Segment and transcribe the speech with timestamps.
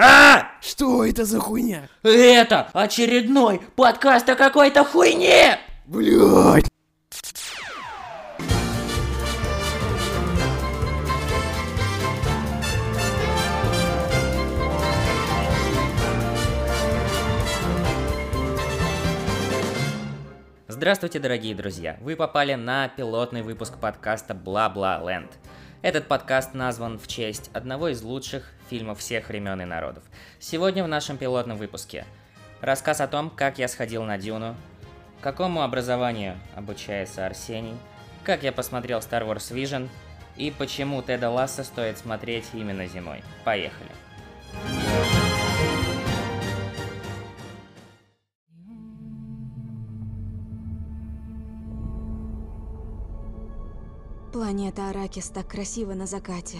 [0.00, 0.52] А!
[0.60, 1.88] Что это за хуйня?
[2.04, 5.58] Это очередной подкаст о какой-то хуйне!
[5.86, 6.66] Блять!
[20.68, 21.98] Здравствуйте, дорогие друзья!
[22.00, 25.32] Вы попали на пилотный выпуск подкаста «Бла-Бла Ленд».
[25.82, 30.04] Этот подкаст назван в честь одного из лучших фильмов всех времен и народов.
[30.38, 32.04] Сегодня в нашем пилотном выпуске
[32.60, 34.54] рассказ о том, как я сходил на Дюну,
[35.20, 37.76] какому образованию обучается Арсений,
[38.24, 39.88] как я посмотрел Star Wars Vision
[40.36, 43.22] и почему Теда Ласса стоит смотреть именно зимой.
[43.44, 43.90] Поехали!
[54.32, 56.58] Планета Аракис так красиво на закате.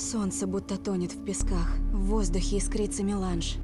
[0.00, 1.76] Солнце будто тонет в песках.
[1.92, 3.58] В воздухе искрится меланж.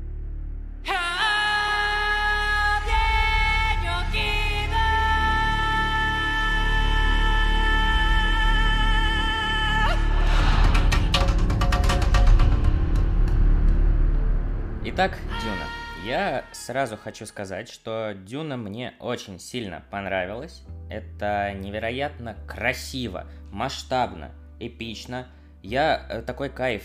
[14.84, 15.64] Итак, Дюна.
[16.04, 20.62] Я сразу хочу сказать, что Дюна мне очень сильно понравилась.
[20.90, 25.28] Это невероятно красиво, масштабно, эпично.
[25.66, 26.84] Я э, такой кайф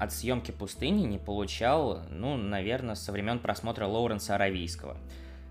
[0.00, 4.96] от съемки пустыни не получал, ну, наверное, со времен просмотра Лоуренса Аравийского.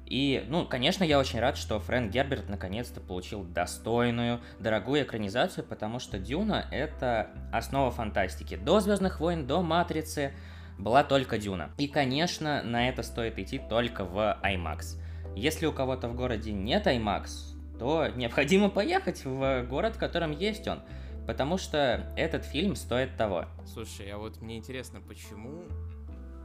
[0.06, 6.00] И, ну, конечно, я очень рад, что Фрэнк Герберт наконец-то получил достойную, дорогую экранизацию, потому
[6.00, 8.58] что Дюна— это основа фантастики.
[8.58, 10.34] До «Звездных войн», до «Матрицы»,
[10.78, 11.72] была только Дюна.
[11.78, 15.02] И, конечно, на это стоит идти только в IMAX.
[15.38, 17.30] Если у кого-то в городе нет IMAX,
[17.80, 20.82] то необходимо поехать в город, в котором есть он.
[21.28, 23.46] Потому что этот фильм стоит того.
[23.66, 25.64] Слушай, а вот мне интересно, почему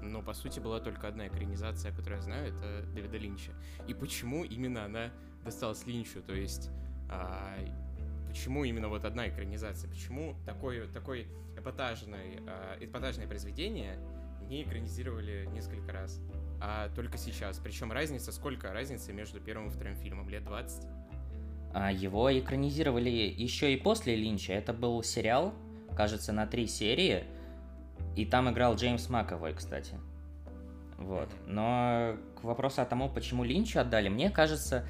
[0.03, 3.53] ну, по сути, была только одна экранизация, которую я знаю, это Дэвида Линча.
[3.87, 5.11] И почему именно она
[5.45, 6.23] досталась Линчу?
[6.23, 6.71] То есть,
[7.09, 7.57] а,
[8.29, 9.91] почему именно вот одна экранизация?
[9.91, 13.99] Почему такое, такое эпатажное, а, эпатажное произведение
[14.49, 16.21] не экранизировали несколько раз,
[16.61, 17.59] а только сейчас.
[17.59, 20.29] Причем разница, сколько разницы между первым и вторым фильмом?
[20.29, 20.87] Лет 20?
[21.73, 24.53] А его экранизировали еще и после Линча.
[24.53, 25.55] Это был сериал,
[25.97, 27.25] кажется, на три серии.
[28.17, 29.95] И там играл Джеймс Маковой, кстати.
[30.99, 31.29] Вот.
[31.47, 34.85] Но к вопросу о тому, почему Линчу отдали, мне кажется,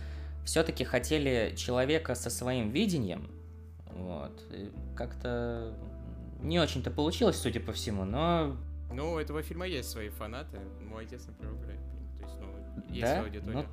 [0.45, 3.31] все-таки хотели человека со своим видением.
[3.93, 4.43] Вот.
[4.97, 5.75] Как-то
[6.41, 8.57] не очень-то получилось, судя по всему, но
[8.93, 10.59] ну, у этого фильма есть свои фанаты.
[10.81, 11.81] Мой отец, например, гуляет
[12.19, 13.21] То есть, ну, есть да?
[13.21, 13.55] аудитория.
[13.55, 13.65] Ну.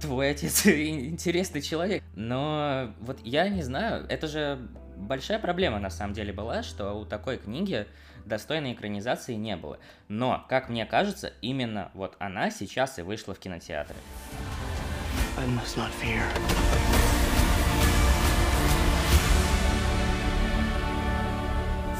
[0.00, 2.02] Твой отец интересный человек.
[2.14, 7.04] Но вот я не знаю, это же большая проблема на самом деле была, что у
[7.04, 7.86] такой книги
[8.24, 9.78] достойной экранизации не было.
[10.08, 13.96] Но, как мне кажется, именно вот она сейчас и вышла в кинотеатры.
[15.38, 16.22] I must not fear.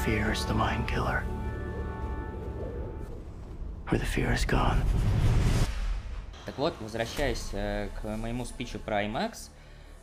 [0.03, 1.23] Fear is the mind killer
[3.89, 4.81] where the fear is gone.
[6.57, 9.51] Вот, возвращаясь э, к моему спичу про IMAX,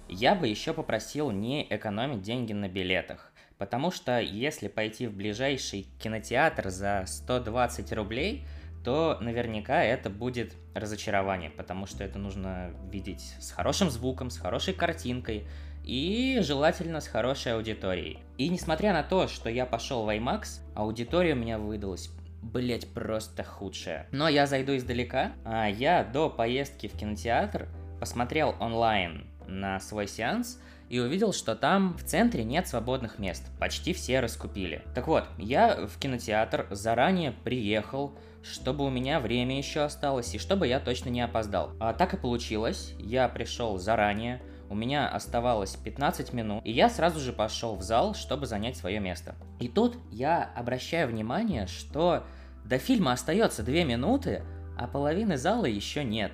[0.09, 3.33] я бы еще попросил не экономить деньги на билетах.
[3.59, 8.47] Потому что если пойти в ближайший кинотеатр за 120 рублей,
[8.85, 14.75] то наверняка это будет разочарование, потому что это нужно видеть с хорошим звуком, с хорошей
[14.75, 15.47] картинкой
[15.85, 18.19] и желательно с хорошей аудиторией.
[18.39, 22.11] И несмотря на то, что я пошел в IMAX, аудитория у меня выдалась
[22.53, 24.07] блять, просто худшее.
[24.13, 25.33] Но я зайду издалека.
[25.45, 27.69] А, я до поездки в кинотеатр
[27.99, 33.45] посмотрел онлайн на свой сеанс и увидел, что там в центре нет свободных мест.
[33.59, 34.83] Почти все раскупили.
[34.95, 40.67] Так вот, я в кинотеатр заранее приехал, чтобы у меня время еще осталось и чтобы
[40.67, 41.73] я точно не опоздал.
[41.81, 42.95] А так и получилось.
[42.99, 48.15] Я пришел заранее, у меня оставалось 15 минут, и я сразу же пошел в зал,
[48.15, 49.35] чтобы занять свое место.
[49.61, 52.25] И тут я обращаю внимание, что
[52.65, 54.43] до фильма остается 2 минуты,
[54.79, 56.33] а половины зала еще нет.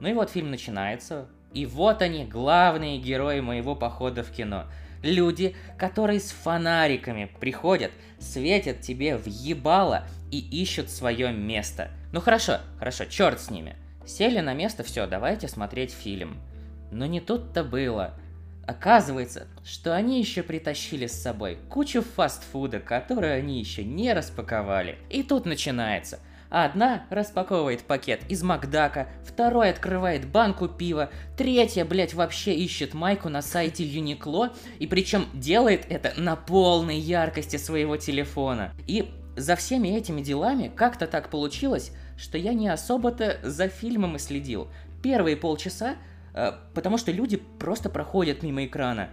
[0.00, 4.66] Ну и вот фильм начинается, и вот они, главные герои моего похода в кино.
[5.02, 11.90] Люди, которые с фонариками приходят, светят тебе в ебало и ищут свое место.
[12.12, 13.76] Ну хорошо, хорошо, черт с ними.
[14.06, 16.40] Сели на место, все, давайте смотреть фильм.
[16.90, 18.14] Но не тут-то было.
[18.68, 24.98] Оказывается, что они еще притащили с собой кучу фастфуда, которую они еще не распаковали.
[25.08, 26.20] И тут начинается.
[26.50, 33.40] Одна распаковывает пакет из Макдака, второй открывает банку пива, третья, блядь, вообще ищет майку на
[33.40, 38.74] сайте Юникло, и причем делает это на полной яркости своего телефона.
[38.86, 44.18] И за всеми этими делами как-то так получилось, что я не особо-то за фильмом и
[44.18, 44.68] следил.
[45.02, 45.94] Первые полчаса,
[46.74, 49.10] потому что люди просто проходят мимо экрана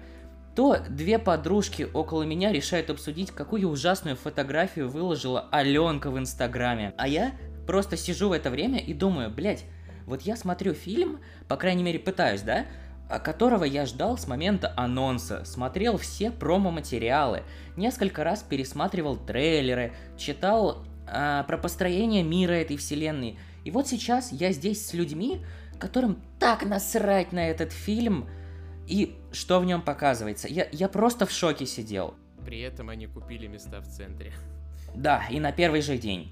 [0.55, 6.93] то две подружки около меня решают обсудить, какую ужасную фотографию выложила Аленка в Инстаграме.
[6.97, 7.33] А я
[7.67, 9.65] просто сижу в это время и думаю, блядь,
[10.05, 12.65] вот я смотрю фильм, по крайней мере пытаюсь, да,
[13.09, 17.43] а которого я ждал с момента анонса, смотрел все промо-материалы,
[17.75, 23.37] несколько раз пересматривал трейлеры, читал а, про построение мира этой вселенной.
[23.63, 25.41] И вот сейчас я здесь с людьми,
[25.77, 28.27] которым так насрать на этот фильм,
[28.87, 30.47] и что в нем показывается?
[30.47, 32.15] Я, я просто в шоке сидел.
[32.45, 34.33] При этом они купили места в центре.
[34.93, 36.31] Да, и на первый же день.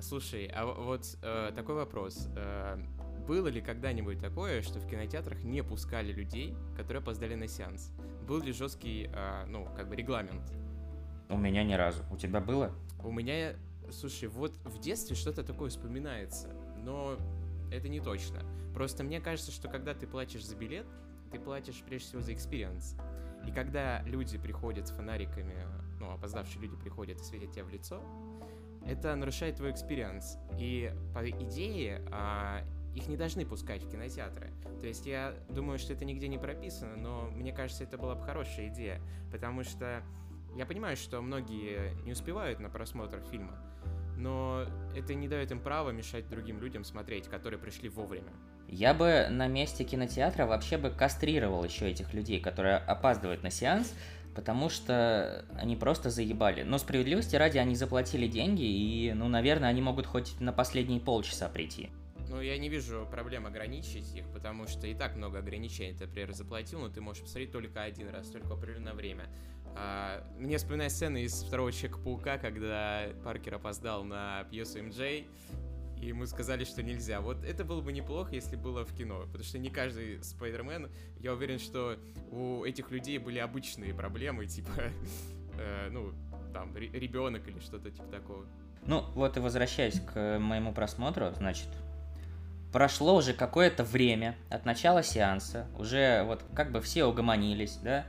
[0.00, 2.28] Слушай, а вот э, такой вопрос.
[2.36, 2.78] Э,
[3.26, 7.92] было ли когда-нибудь такое, что в кинотеатрах не пускали людей, которые опоздали на сеанс?
[8.28, 10.42] Был ли жесткий, э, ну, как бы регламент?
[11.28, 12.04] У меня ни разу.
[12.10, 12.72] У тебя было?
[13.02, 13.54] У меня,
[13.90, 16.48] слушай, вот в детстве что-то такое вспоминается,
[16.84, 17.16] но
[17.70, 18.40] это не точно.
[18.74, 20.86] Просто мне кажется, что когда ты платишь за билет,
[21.30, 22.96] ты платишь прежде всего за experience.
[23.46, 25.54] И когда люди приходят с фонариками,
[26.00, 28.02] ну, опоздавшие люди приходят и светят тебе в лицо,
[28.86, 30.38] это нарушает твой experience.
[30.58, 32.62] И по идее, а,
[32.94, 34.52] их не должны пускать в кинотеатры.
[34.80, 38.22] То есть я думаю, что это нигде не прописано, но мне кажется, это была бы
[38.22, 40.02] хорошая идея, потому что
[40.56, 43.58] я понимаю, что многие не успевают на просмотр фильма,
[44.16, 44.64] но
[44.94, 48.32] это не дает им права мешать другим людям смотреть, которые пришли вовремя.
[48.68, 53.94] Я бы на месте кинотеатра вообще бы кастрировал еще этих людей, которые опаздывают на сеанс,
[54.34, 56.62] потому что они просто заебали.
[56.62, 61.48] Но справедливости ради они заплатили деньги, и, ну, наверное, они могут хоть на последние полчаса
[61.48, 61.90] прийти.
[62.28, 65.94] Ну, я не вижу проблем ограничить их, потому что и так много ограничений.
[65.94, 69.28] Ты, например, заплатил, но ты можешь посмотреть только один раз, только определенное время.
[69.76, 74.98] А, мне вспоминает сцена из второго Человека-паука, когда Паркер опоздал на пьесу МД,
[76.00, 77.20] и ему сказали, что нельзя.
[77.20, 80.90] Вот это было бы неплохо, если было в кино, потому что не каждый Спайдермен,
[81.20, 81.98] я уверен, что
[82.30, 84.70] у этих людей были обычные проблемы, типа,
[85.58, 86.12] э, ну,
[86.52, 88.46] там, ребенок или что-то типа такого.
[88.86, 91.68] Ну, вот и возвращаясь к моему просмотру, значит,
[92.76, 98.04] прошло уже какое-то время от начала сеанса, уже вот как бы все угомонились, да,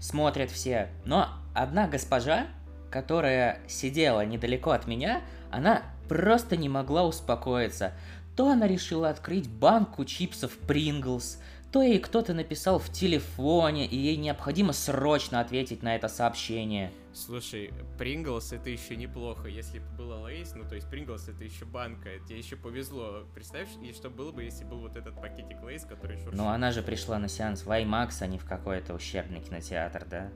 [0.00, 2.48] смотрят все, но одна госпожа,
[2.90, 7.92] которая сидела недалеко от меня, она просто не могла успокоиться.
[8.34, 11.38] То она решила открыть банку чипсов Pringles,
[11.70, 16.90] то ей кто-то написал в телефоне, и ей необходимо срочно ответить на это сообщение.
[17.14, 19.48] Слушай, Pringles это еще неплохо.
[19.48, 23.24] Если бы было Lay's, ну то есть Pringles это еще банка, тебе еще повезло.
[23.34, 26.34] Представь, и что было бы, если был вот этот пакетик Lay's, который шуршит.
[26.34, 30.32] Ну она же пришла на сеанс в IMAX, а не в какой-то ущербный кинотеатр, да?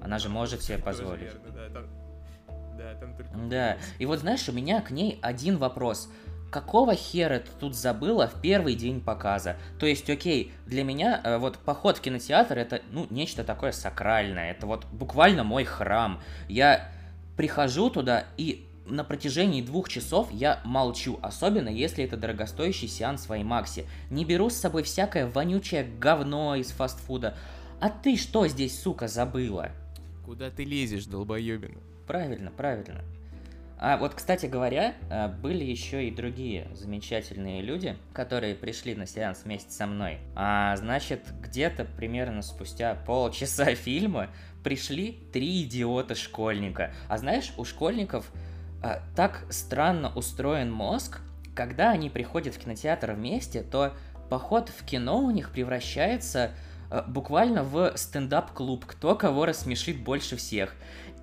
[0.00, 1.32] Она же может себе позволить.
[1.32, 1.88] Верно, да, там
[2.76, 3.30] да, там только...
[3.48, 6.10] Да, и вот знаешь, у меня к ней один вопрос.
[6.52, 9.56] Какого хера ты тут забыла в первый день показа?
[9.78, 14.50] То есть, окей, для меня э, вот поход в кинотеатр это, ну, нечто такое сакральное.
[14.50, 16.20] Это вот буквально мой храм.
[16.50, 16.92] Я
[17.38, 23.32] прихожу туда и на протяжении двух часов я молчу, особенно если это дорогостоящий сеанс в
[23.32, 23.86] IMAX.
[24.10, 27.34] Не беру с собой всякое вонючее говно из фастфуда.
[27.80, 29.70] А ты что здесь, сука, забыла?
[30.26, 31.80] Куда ты лезешь, долбоебина?
[32.06, 33.00] Правильно, правильно.
[33.84, 39.42] А вот, кстати говоря, а, были еще и другие замечательные люди, которые пришли на сеанс
[39.42, 40.20] вместе со мной.
[40.36, 44.28] А значит, где-то примерно спустя полчаса фильма
[44.62, 46.94] пришли три идиота-школьника.
[47.08, 48.30] А знаешь, у школьников
[48.84, 51.20] а, так странно устроен мозг,
[51.52, 53.94] когда они приходят в кинотеатр вместе, то
[54.30, 56.52] поход в кино у них превращается
[56.88, 60.76] а, буквально в стендап-клуб, кто кого рассмешит больше всех.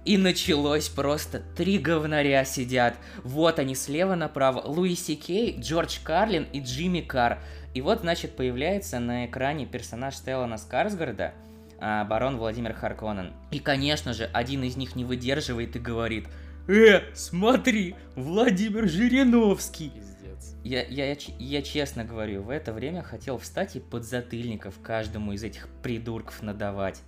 [0.05, 1.41] И началось просто.
[1.55, 2.95] Три говнаря сидят.
[3.23, 4.61] Вот они слева направо.
[4.61, 7.39] Луиси Кей, Джордж Карлин и Джимми Кар.
[7.73, 11.33] И вот, значит, появляется на экране персонаж Стеллана Скарсгарда,
[11.79, 13.33] а, барон Владимир Харконен.
[13.51, 16.27] И, конечно же, один из них не выдерживает и говорит
[16.67, 19.91] «Э, смотри, Владимир Жириновский!»
[20.63, 25.43] Я, я, я, я честно говорю, в это время хотел встать и подзатыльников каждому из
[25.43, 27.01] этих придурков надавать.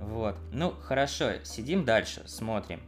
[0.00, 0.36] Вот.
[0.50, 2.80] Ну, хорошо, сидим дальше, смотрим.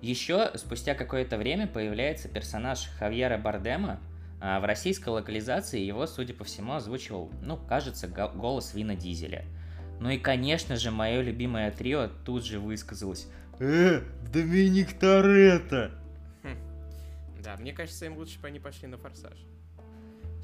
[0.00, 4.00] Еще спустя какое-то время появляется персонаж Хавьера Бардема.
[4.40, 9.44] А в российской локализации его, судя по всему, озвучивал, ну, кажется, голос Вина Дизеля.
[10.00, 13.28] Ну и, конечно же, мое любимое трио тут же высказалось.
[13.60, 14.00] Э,
[14.32, 15.92] Доминик Торетто!
[16.42, 16.56] Хм.
[17.40, 19.38] Да, мне кажется, им лучше бы они пошли на форсаж,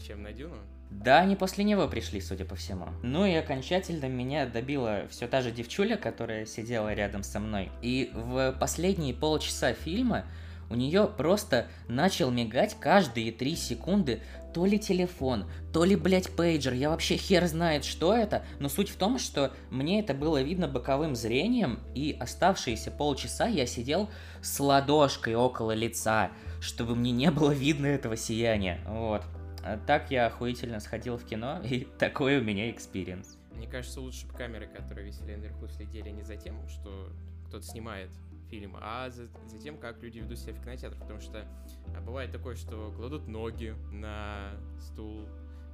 [0.07, 0.59] чем на Дюну.
[0.91, 2.87] Да, они после него пришли, судя по всему.
[3.03, 7.71] Ну и окончательно меня добила все та же девчуля, которая сидела рядом со мной.
[7.83, 10.25] И в последние полчаса фильма
[10.71, 14.21] у нее просто начал мигать каждые три секунды
[14.53, 16.73] то ли телефон, то ли, блядь, пейджер.
[16.73, 18.45] Я вообще хер знает, что это.
[18.59, 23.67] Но суть в том, что мне это было видно боковым зрением, и оставшиеся полчаса я
[23.67, 24.09] сидел
[24.43, 26.31] с ладошкой около лица,
[26.61, 28.81] чтобы мне не было видно этого сияния.
[28.89, 29.23] Вот.
[29.69, 33.37] А так я охуительно сходил в кино, и такой у меня experience.
[33.55, 37.13] Мне кажется, лучше бы камеры, которые висели наверху, следили не за тем, что
[37.49, 38.09] кто-то снимает
[38.49, 41.03] фильм, а за, за тем, как люди ведут себя в кинотеатрах.
[41.03, 41.47] Потому что
[41.95, 45.29] а, бывает такое, что кладут ноги на стул,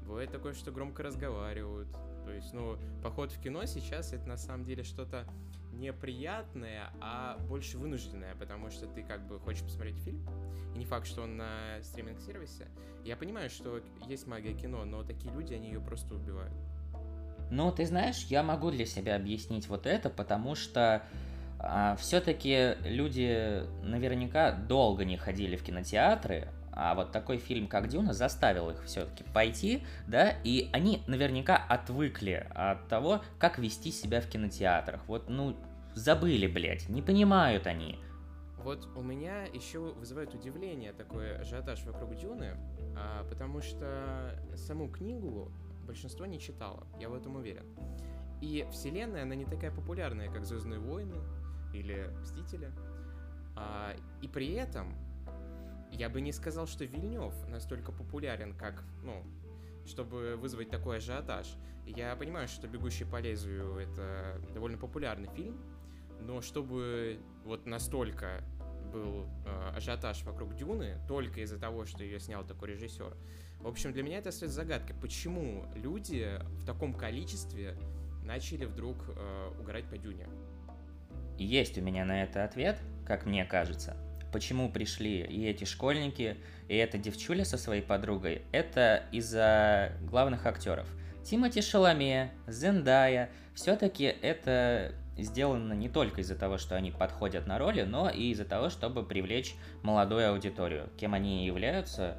[0.07, 1.89] бывает такое, что громко разговаривают.
[2.25, 5.27] То есть, ну, поход в кино сейчас это на самом деле что-то
[5.73, 10.25] неприятное, а больше вынужденное, потому что ты как бы хочешь посмотреть фильм,
[10.75, 12.69] и не факт, что он на стриминг-сервисе.
[13.05, 16.55] Я понимаю, что есть магия кино, но такие люди, они ее просто убивают.
[17.51, 21.03] Ну, ты знаешь, я могу для себя объяснить вот это, потому что
[21.59, 28.13] а, все-таки люди наверняка долго не ходили в кинотеатры, а вот такой фильм, как Дюна,
[28.13, 34.27] заставил их все-таки пойти, да, и они наверняка отвыкли от того, как вести себя в
[34.27, 35.01] кинотеатрах.
[35.07, 35.57] Вот, ну,
[35.95, 37.99] забыли, блядь, не понимают они.
[38.59, 42.57] Вот у меня еще вызывает удивление такой ажиотаж вокруг Дюны,
[42.97, 45.53] а, потому что саму книгу
[45.87, 47.67] большинство не читало, я в этом уверен.
[48.41, 51.17] И вселенная, она не такая популярная, как Звездные войны
[51.73, 52.73] или Мстители.
[53.55, 54.95] А, и при этом
[55.95, 59.23] я бы не сказал, что Вильнев настолько популярен, как, ну,
[59.87, 61.47] чтобы вызвать такой ажиотаж.
[61.87, 65.61] Я понимаю, что «Бегущий по лезвию»— это довольно популярный фильм,
[66.21, 68.43] но чтобы вот настолько
[68.93, 73.17] был э, ажиотаж вокруг Дюны только из-за того, что ее снял такой режиссер.
[73.61, 77.77] В общем, для меня это остается загадкой, почему люди в таком количестве
[78.25, 80.29] начали вдруг э, угорать по Дюне.
[81.37, 83.97] Есть у меня на это ответ, как мне кажется.
[84.35, 86.37] Почему пришли и эти школьники,
[86.67, 90.89] и эта девчуля со своей подругой, это из-за главных актеров.
[91.23, 97.83] Тимати Шаломе, Зендая, все-таки это сделано не только из-за того, что они подходят на роли,
[97.83, 100.89] но и из-за того, чтобы привлечь молодую аудиторию.
[100.99, 102.19] Кем они являются,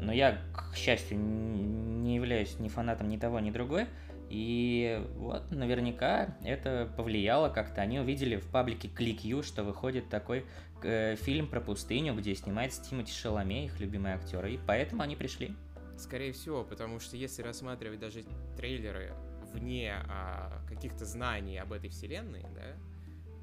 [0.00, 3.88] но я, к счастью, не являюсь ни фанатом ни того, ни другой,
[4.30, 7.80] и вот наверняка это повлияло как-то.
[7.80, 10.46] Они увидели в паблике ClickU, что выходит такой
[10.84, 15.54] э, фильм про пустыню, где снимается Тимоти Шаломе, их любимый актер, и поэтому они пришли.
[15.96, 18.24] Скорее всего, потому что если рассматривать даже
[18.56, 19.12] трейлеры
[19.52, 22.76] вне а, каких-то знаний об этой вселенной, да,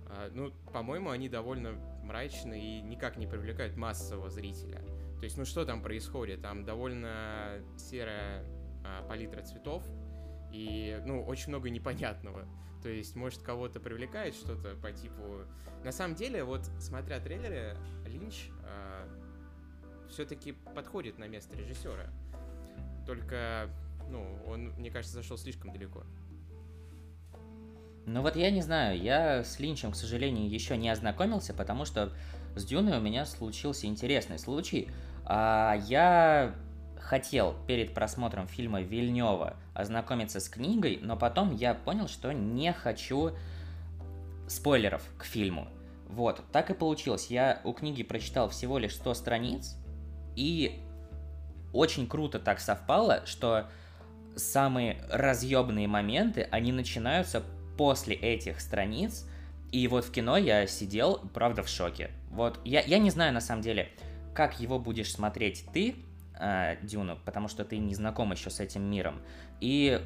[0.09, 4.81] а, ну, по-моему, они довольно мрачные и никак не привлекают массового зрителя.
[5.19, 6.41] То есть, ну что там происходит?
[6.41, 8.43] Там довольно серая
[8.83, 9.83] а, палитра цветов,
[10.51, 12.45] и, ну, очень много непонятного.
[12.81, 15.45] То есть, может, кого-то привлекает что-то по типу...
[15.83, 17.75] На самом деле, вот, смотря трейлеры,
[18.05, 19.07] Линч э,
[20.09, 22.09] все-таки подходит на место режиссера.
[23.05, 23.69] Только,
[24.09, 26.03] ну, он, мне кажется, зашел слишком далеко.
[28.05, 32.13] Ну вот я не знаю, я с Линчем, к сожалению, еще не ознакомился, потому что
[32.55, 34.89] с Дюной у меня случился интересный случай.
[35.25, 36.55] А, я
[37.07, 43.31] хотел перед просмотром фильма Вильнева ознакомиться с книгой, но потом я понял, что не хочу
[44.49, 45.69] спойлеров к фильму.
[46.09, 47.27] Вот, так и получилось.
[47.27, 49.77] Я у книги прочитал всего лишь 100 страниц,
[50.35, 50.81] и
[51.71, 53.69] очень круто так совпало, что
[54.35, 57.41] самые разъебные моменты, они начинаются
[57.77, 59.25] после этих страниц,
[59.71, 62.11] и вот в кино я сидел, правда, в шоке.
[62.31, 63.91] Вот, я, я не знаю, на самом деле,
[64.33, 65.95] как его будешь смотреть ты,
[66.39, 69.21] э, Дюну, потому что ты не знаком еще с этим миром.
[69.59, 70.01] И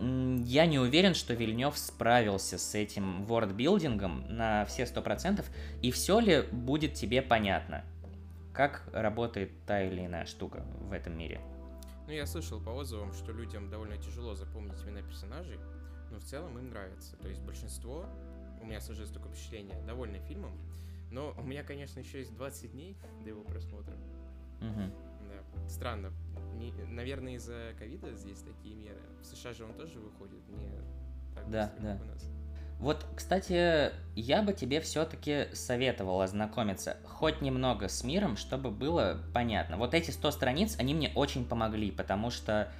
[0.00, 5.46] я не уверен, что Вильнев справился с этим вордбилдингом на все сто процентов,
[5.82, 7.84] и все ли будет тебе понятно,
[8.54, 11.40] как работает та или иная штука в этом мире.
[12.06, 15.60] Ну, я слышал по отзывам, что людям довольно тяжело запомнить имена персонажей,
[16.10, 17.16] но в целом им нравится.
[17.16, 18.06] То есть большинство,
[18.60, 20.58] у меня сложилось такое впечатление, довольны фильмом,
[21.10, 23.94] но у меня, конечно, еще есть 20 дней до его просмотра.
[24.60, 25.09] Угу.
[25.70, 26.12] Странно.
[26.56, 29.00] Не, наверное, из-за ковида здесь такие меры.
[29.22, 30.68] В США же он тоже выходит не
[31.34, 31.92] так Да, быстро, да.
[31.94, 32.30] как у нас.
[32.80, 39.76] Вот, кстати, я бы тебе все-таки советовал ознакомиться хоть немного с миром, чтобы было понятно.
[39.76, 42.72] Вот эти 100 страниц, они мне очень помогли, потому что,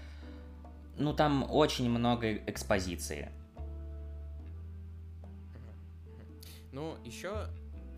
[0.97, 3.31] ну, там очень много экспозиции.
[6.73, 7.49] Ну, еще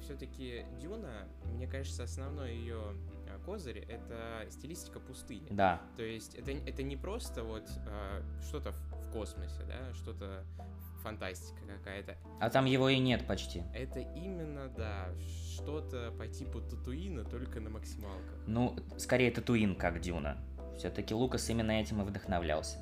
[0.02, 2.94] все-таки Дюна, мне кажется, основной ее
[3.44, 5.48] козырь это стилистика пустыни.
[5.50, 5.80] Да.
[5.96, 10.44] То есть это, это не просто вот э, что-то в, в космосе, да, что-то
[11.02, 12.16] фантастика какая-то.
[12.40, 13.62] А там его и нет почти.
[13.74, 15.08] Это именно, да,
[15.54, 18.44] что-то по типу Татуина, только на максималках.
[18.46, 20.38] Ну, скорее Татуин, как Дюна.
[20.78, 22.78] Все-таки Лукас именно этим и вдохновлялся.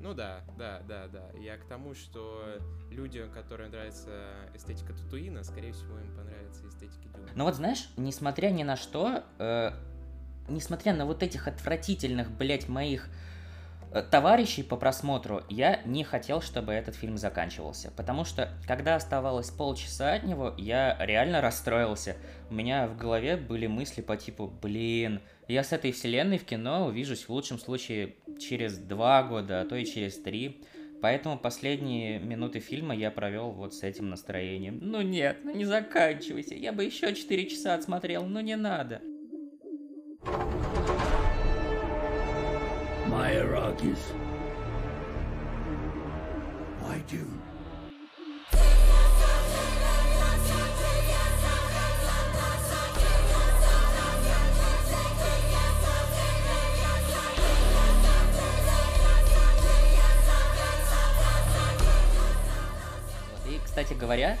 [0.00, 1.30] Ну да, да, да, да.
[1.38, 2.44] Я к тому, что
[2.90, 4.10] людям, которым нравится
[4.54, 7.28] эстетика Татуина, скорее всего, им понравится эстетика Дюна.
[7.34, 9.72] Ну вот знаешь, несмотря ни на что, э,
[10.48, 13.08] несмотря на вот этих отвратительных, блядь, моих
[13.90, 17.90] э, товарищей по просмотру, я не хотел, чтобы этот фильм заканчивался.
[17.90, 22.16] Потому что, когда оставалось полчаса от него, я реально расстроился.
[22.50, 26.86] У меня в голове были мысли по типу, блин, я с этой вселенной в кино
[26.86, 30.60] увижусь в лучшем случае через два года, а то и через три.
[31.00, 34.78] Поэтому последние минуты фильма я провел вот с этим настроением.
[34.82, 39.00] Ну нет, ну не заканчивайся, я бы еще четыре часа отсмотрел, но не надо.
[43.08, 43.98] My Arrakis.
[46.80, 47.47] Why Dune?
[63.78, 64.36] Кстати говоря,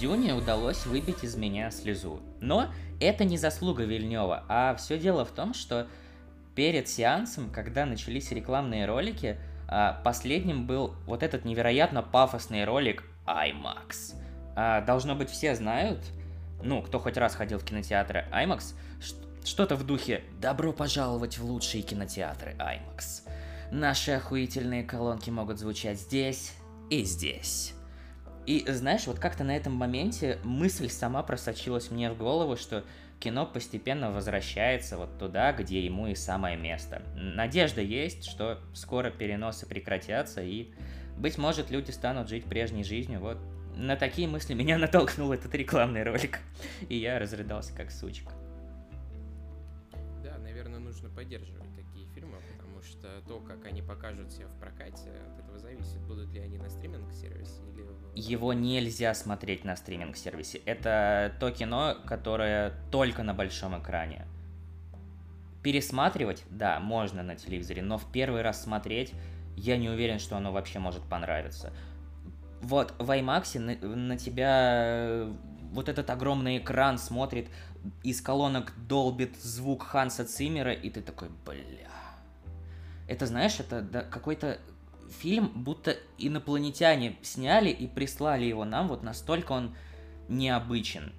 [0.00, 2.20] Дюне удалось выбить из меня слезу.
[2.40, 2.66] Но
[2.98, 5.86] это не заслуга Вильнева, а все дело в том, что
[6.56, 14.16] перед сеансом, когда начались рекламные ролики, а, последним был вот этот невероятно пафосный ролик IMAX.
[14.56, 16.00] А, должно быть, все знают,
[16.60, 18.74] ну, кто хоть раз ходил в кинотеатры IMAX,
[19.44, 23.28] что-то в духе «Добро пожаловать в лучшие кинотеатры IMAX».
[23.70, 26.54] Наши охуительные колонки могут звучать здесь
[26.90, 27.74] и здесь.
[28.50, 32.84] И знаешь, вот как-то на этом моменте мысль сама просочилась мне в голову, что
[33.20, 37.00] кино постепенно возвращается вот туда, где ему и самое место.
[37.14, 40.72] Надежда есть, что скоро переносы прекратятся, и,
[41.16, 43.20] быть может, люди станут жить прежней жизнью.
[43.20, 43.38] Вот
[43.76, 46.40] на такие мысли меня натолкнул этот рекламный ролик,
[46.88, 48.32] и я разрыдался как сучка.
[50.24, 55.08] Да, наверное, нужно поддерживать такие фильмы, потому что то, как они покажут себя в прокате,
[55.28, 57.69] от этого зависит, будут ли они на стриминг-сервисе
[58.20, 60.60] Его нельзя смотреть на стриминг-сервисе.
[60.66, 64.26] Это то кино, которое только на большом экране.
[65.62, 69.14] Пересматривать, да, можно на телевизоре, но в первый раз смотреть,
[69.56, 71.72] я не уверен, что оно вообще может понравиться.
[72.60, 75.32] Вот, в IMAX на, на тебя э,
[75.72, 77.48] вот этот огромный экран смотрит,
[78.02, 81.88] из колонок долбит звук Ханса Циммера, и ты такой, бля.
[83.08, 84.58] Это, знаешь, это да, какой-то
[85.10, 89.74] фильм, будто инопланетяне сняли и прислали его нам, вот настолько он
[90.28, 91.12] необычен.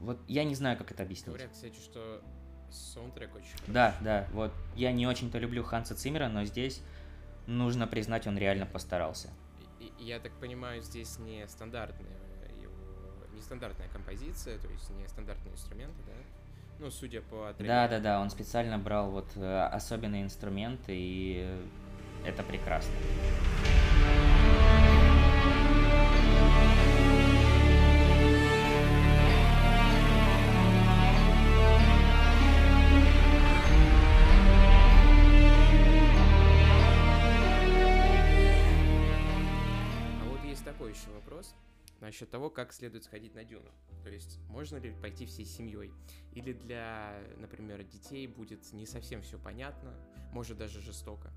[0.00, 1.28] Вот я не знаю, как это объяснить.
[1.28, 2.22] Говорят, кстати, что
[2.70, 3.72] саундтрек очень хороший.
[3.72, 6.82] Да, да, вот я не очень-то люблю Ханса Циммера, но здесь
[7.46, 9.30] нужно признать, он реально постарался.
[9.98, 12.08] Я так понимаю, здесь не стандартная
[12.60, 12.72] его,
[13.34, 16.12] не стандартная композиция, то есть не стандартные инструменты, да?
[16.78, 17.90] Ну, судя по Да, трейлеру.
[17.90, 21.60] да, да, он специально брал вот э, особенные инструменты, и
[22.24, 22.92] это прекрасно.
[40.20, 41.54] А такой еще вопрос
[42.00, 43.70] насчет того, как следует сходить на Дюну.
[44.02, 45.92] То есть, можно ли пойти всей семьей?
[46.32, 49.94] Или для, например, детей будет не совсем все понятно,
[50.32, 51.30] может даже жестоко?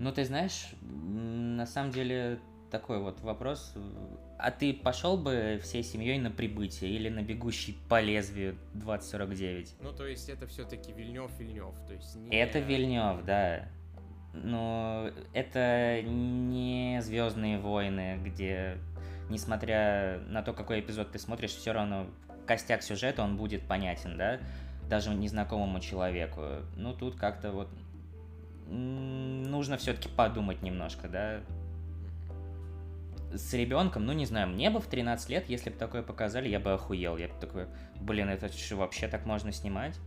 [0.00, 2.38] Ну, ты знаешь, на самом деле
[2.70, 3.74] такой вот вопрос.
[4.38, 9.74] А ты пошел бы всей семьей на прибытие или на бегущий по лезвию 2049?
[9.82, 12.34] Ну, то есть, это все-таки Вильнев Вильнев, то есть не...
[12.34, 13.68] Это Вильнев, да.
[14.32, 18.78] Но это не Звездные войны, где,
[19.28, 22.06] несмотря на то, какой эпизод ты смотришь, все равно
[22.46, 24.40] костяк сюжета он будет понятен, да,
[24.88, 26.42] даже незнакомому человеку.
[26.76, 27.68] Ну тут как-то вот
[28.70, 31.40] нужно все-таки подумать немножко, да.
[33.32, 36.58] С ребенком, ну не знаю, мне бы в 13 лет, если бы такое показали, я
[36.58, 37.16] бы охуел.
[37.16, 37.66] Я бы такой,
[38.00, 39.98] блин, это что, вообще так можно снимать?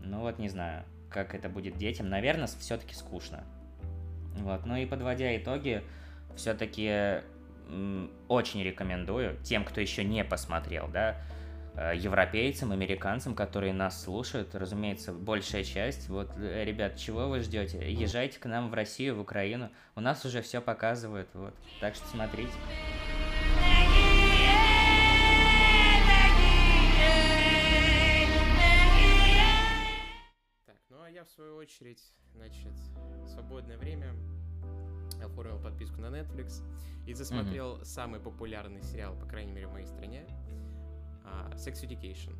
[0.00, 2.08] Ну вот не знаю, как это будет детям.
[2.08, 3.44] Наверное, все-таки скучно.
[4.36, 4.64] Вот.
[4.64, 5.82] Ну и подводя итоги,
[6.36, 7.22] все-таки
[8.28, 11.16] очень рекомендую тем, кто еще не посмотрел, да,
[11.80, 16.10] Э, европейцам, американцам, которые нас слушают, разумеется, большая часть.
[16.10, 17.90] Вот, э, ребят, чего вы ждете?
[17.90, 19.70] Езжайте к нам в Россию, в Украину.
[19.94, 21.54] У нас уже все показывают, вот.
[21.80, 22.52] Так что смотрите.
[30.66, 32.02] Так, ну а я в свою очередь,
[32.34, 32.74] значит,
[33.26, 34.14] свободное время
[35.24, 36.62] оформил подписку на Netflix
[37.06, 37.84] и засмотрел mm-hmm.
[37.86, 40.26] самый популярный сериал, по крайней мере, в моей стране
[41.24, 42.34] uh, Sex Education.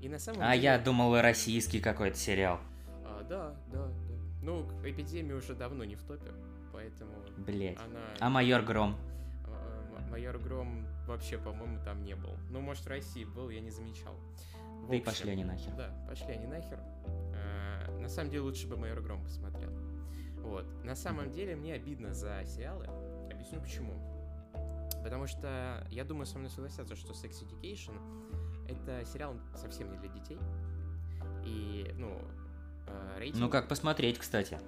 [0.00, 0.62] И на самом а деле...
[0.64, 2.60] я думал, российский какой-то сериал.
[3.04, 4.14] А, да, да, да.
[4.42, 6.32] Ну, эпидемия уже давно не в топе,
[6.72, 7.12] поэтому...
[7.38, 7.78] Блять.
[7.78, 8.00] Она...
[8.20, 8.96] А майор Гром?
[9.46, 12.36] А, майор Гром вообще, по-моему, там не был.
[12.50, 14.14] Ну, может, в России был, я не замечал.
[14.84, 15.74] В да и пошли они нахер.
[15.74, 16.78] Да, пошли они нахер.
[17.34, 19.72] А, на самом деле, лучше бы майор Гром посмотрел.
[20.36, 20.64] Вот.
[20.84, 22.86] На самом деле, мне обидно за сериалы.
[23.30, 24.17] Объясню почему.
[25.02, 27.94] Потому что я думаю, со мной согласятся, что Sex Education
[28.68, 30.38] это сериал совсем не для детей.
[31.44, 32.20] И, ну,
[32.86, 33.40] э, рейтинг...
[33.40, 34.58] Ну, как посмотреть, кстати.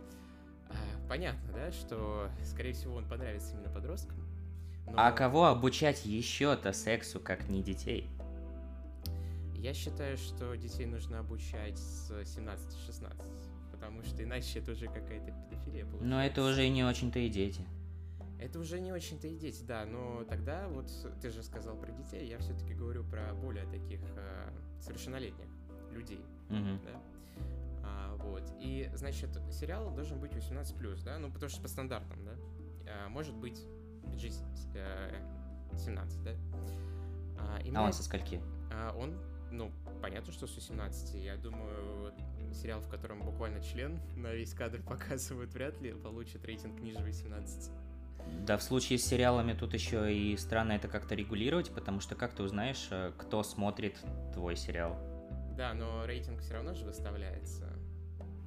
[0.70, 0.74] Э,
[1.08, 4.18] понятно, да, что, скорее всего, он понравится именно подросткам.
[4.86, 4.94] Но...
[4.96, 8.08] А кого обучать еще-то сексу, как не детей?
[9.54, 13.12] Я считаю, что детей нужно обучать с 17-16,
[13.70, 16.06] потому что иначе это уже какая-то педофилия получается.
[16.06, 17.60] Но это уже не очень-то и дети.
[18.40, 22.26] Это уже не очень-то и дети, да, но тогда вот ты же сказал про детей,
[22.26, 24.50] я все-таки говорю про более таких э,
[24.80, 25.46] совершеннолетних
[25.92, 26.80] людей, mm-hmm.
[26.84, 27.02] да.
[27.84, 28.42] А, вот.
[28.58, 32.32] И, значит, сериал должен быть 18+, да, ну, потому что по стандартам, да.
[32.86, 33.62] А, может быть
[34.04, 34.32] PG
[35.76, 36.30] 17, да.
[37.38, 38.40] А, и а он со скольки?
[38.72, 39.18] А, он,
[39.50, 41.14] ну, понятно, что с 18.
[41.14, 42.14] Я думаю,
[42.54, 47.70] сериал, в котором буквально член на весь кадр показывают, вряд ли получит рейтинг ниже 18.
[48.46, 52.32] Да, в случае с сериалами тут еще и странно это как-то регулировать, потому что как
[52.32, 53.98] ты узнаешь, э, кто смотрит
[54.34, 54.96] твой сериал?
[55.56, 57.68] Да, но рейтинг все равно же выставляется.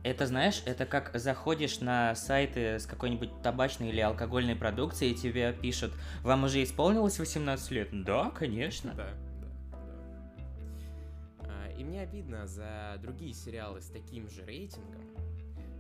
[0.04, 5.54] Это, знаешь, это как заходишь на сайты с какой-нибудь табачной или алкогольной продукцией, и тебе
[5.54, 5.94] пишут,
[6.24, 8.04] вам уже исполнилось 18 лет?
[8.04, 8.94] Да, конечно.
[8.96, 11.48] Да, да, да.
[11.48, 15.04] А, и мне обидно за другие сериалы с таким же рейтингом,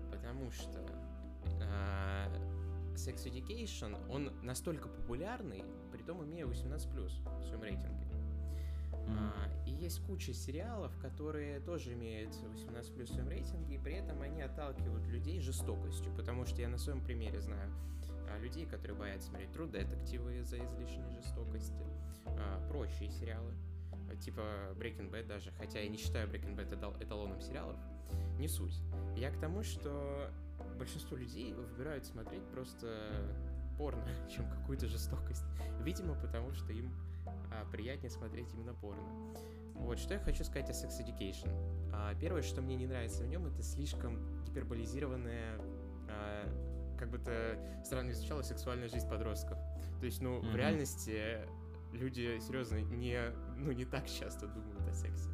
[0.09, 0.79] потому что
[1.61, 2.29] а,
[2.95, 8.07] Sex Education, он настолько популярный, при том имея 18+, в своем рейтинге.
[9.07, 9.67] Mm-hmm.
[9.67, 14.41] И есть куча сериалов, которые тоже имеют 18 в своем рейтинге, и при этом они
[14.41, 17.69] отталкивают людей жестокостью, потому что я на своем примере знаю
[18.29, 21.83] а, людей, которые боятся смотреть True детективы из-за излишней жестокости,
[22.25, 23.53] а, прочие сериалы,
[24.21, 24.41] типа
[24.75, 27.77] Breaking Bad даже, хотя я не считаю Breaking Bad эталоном сериалов,
[28.37, 28.79] не суть.
[29.15, 30.29] Я к тому, что
[30.75, 32.87] большинство людей выбирают смотреть просто
[33.77, 35.43] порно, чем какую-то жестокость.
[35.81, 36.93] Видимо, потому что им
[37.51, 39.03] а, приятнее смотреть именно порно.
[39.75, 41.49] Вот, что я хочу сказать о Sex Education.
[41.93, 45.59] А, первое, что мне не нравится в нем, это слишком гиперболизированная,
[46.09, 49.57] а, как бы то странно не звучало, сексуальная жизнь подростков.
[49.99, 50.51] То есть, ну, mm-hmm.
[50.51, 51.39] в реальности
[51.91, 53.19] люди, серьезно, не,
[53.57, 55.29] ну, не так часто думают о сексе.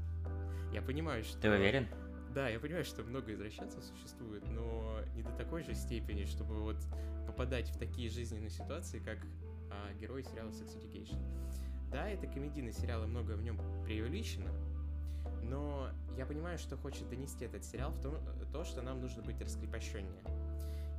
[0.74, 1.40] Я понимаю, что...
[1.40, 1.88] Ты уверен?
[2.34, 6.78] Да, я понимаю, что много извращенцев существует, но не до такой же степени, чтобы вот
[7.26, 9.18] попадать в такие жизненные ситуации, как
[9.72, 11.20] а, герой сериала Sex Education.
[11.92, 14.52] Да, это комедийный сериал, и многое в нем преувеличено,
[15.44, 18.16] но я понимаю, что хочет донести этот сериал в том,
[18.52, 20.24] то, что нам нужно быть раскрепощеннее.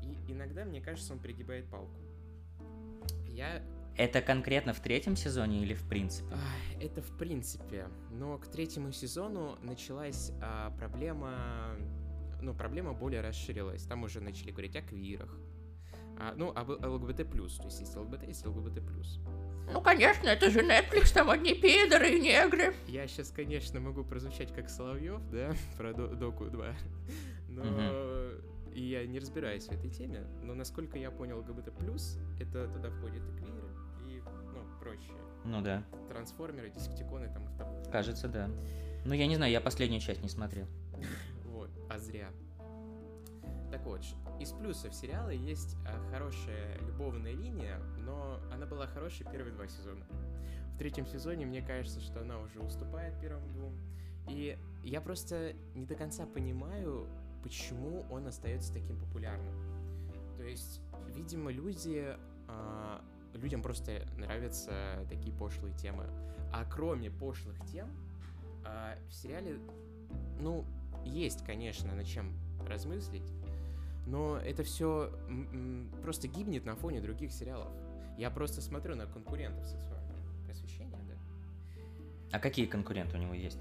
[0.03, 2.01] И иногда, мне кажется, он пригибает палку.
[3.29, 3.63] Я
[3.97, 6.35] это конкретно в третьем сезоне или в принципе?
[6.81, 7.89] Это в принципе.
[8.11, 11.77] Но к третьему сезону началась а, проблема...
[12.41, 13.83] Ну, проблема более расширилась.
[13.85, 15.37] Там уже начали говорить о квирах.
[16.19, 17.31] А, ну, об ЛГБТ+.
[17.31, 18.83] То есть есть ЛГБТ, есть ЛГБТ+.
[19.73, 22.75] Ну, конечно, это же Netflix, там одни пидоры и негры.
[22.89, 26.75] Я сейчас, конечно, могу прозвучать как Соловьев, да, про Доку 2.
[27.49, 27.63] Но...
[27.63, 28.51] Угу.
[28.75, 31.73] И я не разбираюсь в этой теме, но насколько я понял, ЛГБТ+,
[32.39, 33.69] это туда входит и квиры,
[35.09, 35.17] прочее.
[35.45, 35.83] Ну да.
[36.09, 37.91] Трансформеры, десептиконы, там автобусы.
[37.91, 38.51] Кажется, да.
[39.05, 40.67] Ну, я не знаю, я последнюю часть не смотрел.
[41.45, 42.31] Вот, а зря.
[43.71, 44.01] Так вот,
[44.41, 50.07] из плюсов сериала есть а, хорошая любовная линия, но она была хорошей первые два сезона.
[50.75, 53.75] В третьем сезоне мне кажется, что она уже уступает первым двум.
[54.29, 57.07] И я просто не до конца понимаю,
[57.43, 59.55] почему он остается таким популярным.
[60.39, 60.81] То есть,
[61.15, 62.17] видимо, люди
[62.49, 63.05] а,
[63.35, 66.07] людям просто нравятся такие пошлые темы.
[66.53, 67.89] А кроме пошлых тем,
[68.65, 69.59] а, в сериале,
[70.41, 70.65] ну,
[71.05, 72.33] есть, конечно, над чем
[72.69, 73.33] размыслить,
[74.07, 75.13] но это все
[76.03, 77.69] просто гибнет на фоне других сериалов.
[78.19, 81.15] Я просто смотрю на конкурентов сексуального просвещения, да.
[82.33, 83.61] А какие конкуренты у него есть?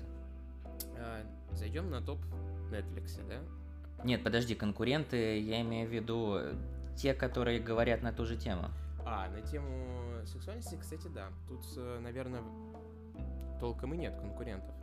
[0.97, 2.19] А, зайдем на топ
[2.71, 3.39] Netflix, да?
[4.03, 6.55] Нет, подожди, конкуренты, я имею в виду э,
[6.95, 8.69] те, которые говорят на ту же тему.
[9.05, 11.29] А, на тему сексуальности, кстати, да.
[11.47, 12.43] Тут, э, наверное,
[13.59, 14.73] толком и нет конкурентов.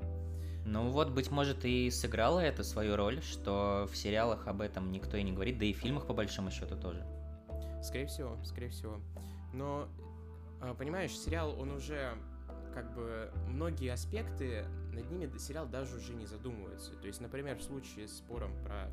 [0.65, 5.17] Ну вот, быть может, и сыграла это свою роль, что в сериалах об этом никто
[5.17, 7.07] и не говорит, да и в фильмах, по большому счету, тоже.
[7.83, 9.01] Скорее всего, скорее всего.
[9.53, 9.89] Но,
[10.61, 12.19] а, понимаешь, сериал, он уже
[12.75, 16.95] как бы многие аспекты, над ними сериал даже уже не задумывается.
[16.97, 18.91] То есть, например, в случае с спором про,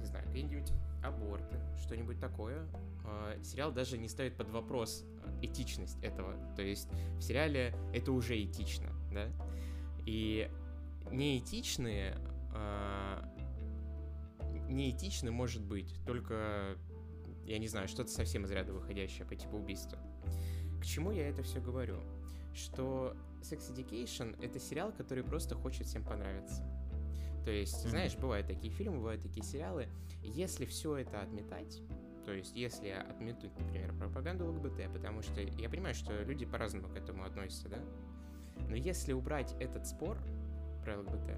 [0.00, 2.66] не знаю, какие-нибудь аборты, что-нибудь такое,
[3.04, 5.04] э, сериал даже не ставит под вопрос
[5.42, 6.34] этичность этого.
[6.56, 9.28] То есть в сериале это уже этично, да?
[10.06, 10.50] И
[11.10, 12.16] неэтичные,
[12.54, 13.22] э,
[14.68, 16.76] неэтичны может быть только,
[17.44, 19.98] я не знаю, что-то совсем из ряда выходящее по типу убийства.
[20.80, 22.00] К чему я это все говорю?
[22.54, 26.62] Что Sex Education— это сериал, который просто хочет всем понравиться.
[27.44, 27.88] То есть, mm-hmm.
[27.90, 29.88] знаешь, бывают такие фильмы, бывают такие сериалы.
[30.22, 31.80] Если все это отметать,
[32.24, 36.96] то есть, если отметнуть, например, пропаганду ЛГБТ, потому что я понимаю, что люди по-разному к
[36.96, 37.78] этому относятся, да?
[38.68, 40.18] Но если убрать этот спор
[40.84, 41.30] про ЛГБТ,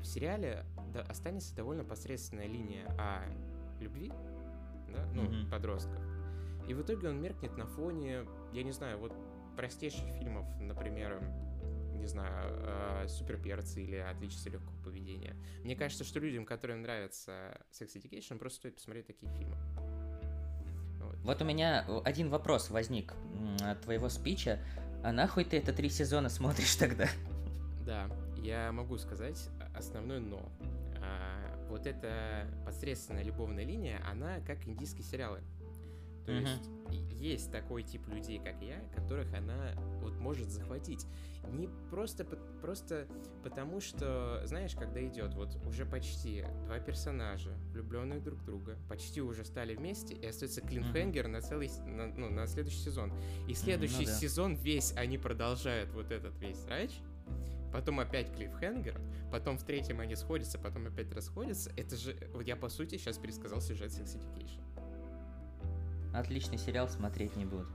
[0.00, 0.64] в сериале
[1.08, 3.22] останется довольно посредственная линия о
[3.80, 4.12] любви,
[4.88, 5.50] да, ну, mm-hmm.
[5.50, 6.02] подростков.
[6.68, 9.12] И в итоге он меркнет на фоне, я не знаю, вот
[9.56, 11.22] простейших фильмов, например,
[12.04, 15.34] не знаю, э, суперперцы или отличницы легкого поведения.
[15.62, 19.56] Мне кажется, что людям, которым нравится Sex Education, просто стоит посмотреть такие фильмы.
[21.00, 23.14] Вот, вот у меня один вопрос возник
[23.62, 24.58] от твоего спича.
[25.02, 27.08] А нахуй ты это три сезона смотришь тогда?
[27.86, 28.10] Да,
[28.42, 30.52] я могу сказать основное но.
[31.00, 35.40] А, вот эта посредственная любовная линия, она как индийские сериалы.
[36.26, 36.48] То mm-hmm.
[36.48, 36.70] есть
[37.24, 41.06] есть такой тип людей, как я, которых она вот может захватить.
[41.50, 42.24] Не просто,
[42.60, 43.06] просто
[43.42, 49.22] потому, что, знаешь, когда идет вот уже почти два персонажа, влюбленные друг в друга, почти
[49.22, 51.30] уже стали вместе, и остается клинфенгер mm-hmm.
[51.30, 53.12] на целый, на, ну, на следующий сезон.
[53.48, 54.18] И следующий mm-hmm, ну, да.
[54.18, 56.90] сезон весь они продолжают вот этот весь срач,
[57.72, 59.00] потом опять клиффхенгер,
[59.32, 61.72] потом в третьем они сходятся, потом опять расходятся.
[61.76, 64.73] Это же, вот я по сути сейчас пересказал сюжет Sex Education.
[66.14, 67.66] Отличный сериал, смотреть не буду.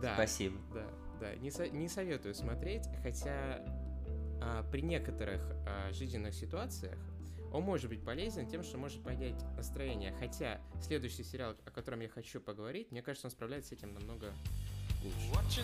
[0.00, 0.14] Да.
[0.14, 0.56] Спасибо.
[0.72, 0.86] Да,
[1.20, 1.34] да.
[1.36, 3.62] Не, со- не советую смотреть, хотя
[4.40, 6.98] а, при некоторых а, жизненных ситуациях
[7.52, 10.14] он может быть полезен тем, что может поднять настроение.
[10.18, 14.32] Хотя следующий сериал, о котором я хочу поговорить, мне кажется, он справляется с этим намного
[15.04, 15.62] лучше.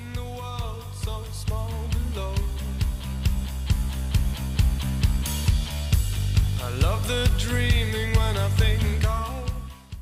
[6.61, 9.48] I love the dreaming when I think of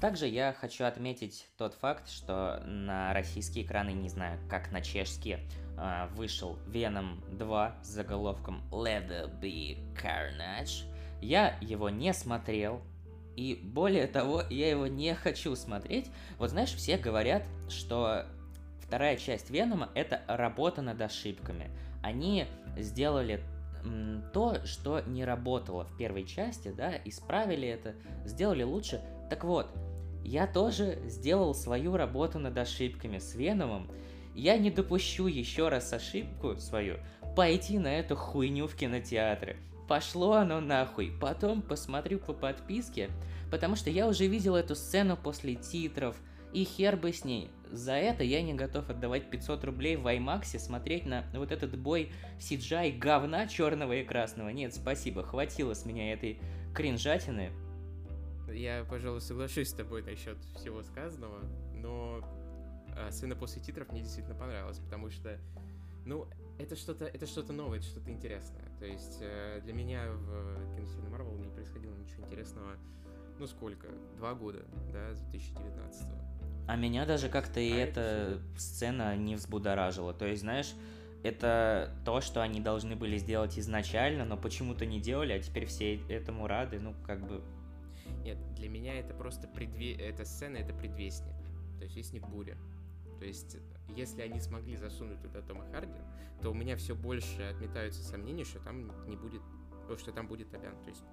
[0.00, 5.40] также я хочу отметить тот факт, что на российские экраны, не знаю, как на чешские,
[5.78, 10.85] а, вышел Venom 2 с заголовком Let there be carnage.
[11.20, 12.82] Я его не смотрел,
[13.37, 16.11] и более того, я его не хочу смотреть.
[16.38, 18.26] Вот знаешь, все говорят, что
[18.80, 21.70] вторая часть Венома это работа над ошибками.
[22.02, 22.46] Они
[22.78, 23.42] сделали
[24.32, 29.02] то, что не работало в первой части, да, исправили это, сделали лучше.
[29.29, 29.69] Так вот,
[30.25, 33.91] я тоже сделал свою работу над ошибками с Веномом.
[34.35, 36.99] Я не допущу еще раз ошибку свою
[37.37, 39.57] пойти на эту хуйню в кинотеатры.
[39.89, 41.12] Пошло оно нахуй.
[41.21, 43.11] Потом посмотрю по подписке,
[43.51, 46.17] потому что я уже видел эту сцену после титров.
[46.53, 47.51] И хер бы с ней.
[47.71, 52.11] За это я не готов отдавать 500 рублей в IMAX смотреть на вот этот бой
[52.39, 54.49] CGI говна черного и красного.
[54.49, 56.39] Нет, спасибо, хватило с меня этой
[56.75, 57.51] кринжатины.
[58.48, 61.40] Я, пожалуй, соглашусь с тобой насчет всего сказанного,
[61.74, 62.22] но
[63.11, 65.38] сцена после титров мне действительно понравилась, потому что,
[66.04, 66.28] ну,
[66.59, 68.64] это что-то, это что-то новое, это что-то интересное.
[68.78, 72.76] То есть э, для меня в киновселенной Марвел не происходило ничего интересного,
[73.38, 76.26] ну сколько, два года, да, с 2019 -го.
[76.68, 80.12] А меня даже как-то и а эта это сцена не взбудоражила.
[80.12, 80.74] То есть, знаешь,
[81.22, 85.96] это то, что они должны были сделать изначально, но почему-то не делали, а теперь все
[86.09, 86.80] этому рады.
[86.80, 87.42] Ну, как бы
[88.27, 89.95] нет, для меня это просто предве...
[89.95, 91.37] эта сцена это предвестник.
[91.79, 92.57] То есть вестник буря.
[93.19, 93.57] То есть,
[93.89, 95.99] если они смогли засунуть туда Тома Харди,
[96.43, 99.41] то у меня все больше отметаются сомнения, что там не будет,
[99.99, 100.75] что там будет Толян.
[100.83, 101.05] То есть,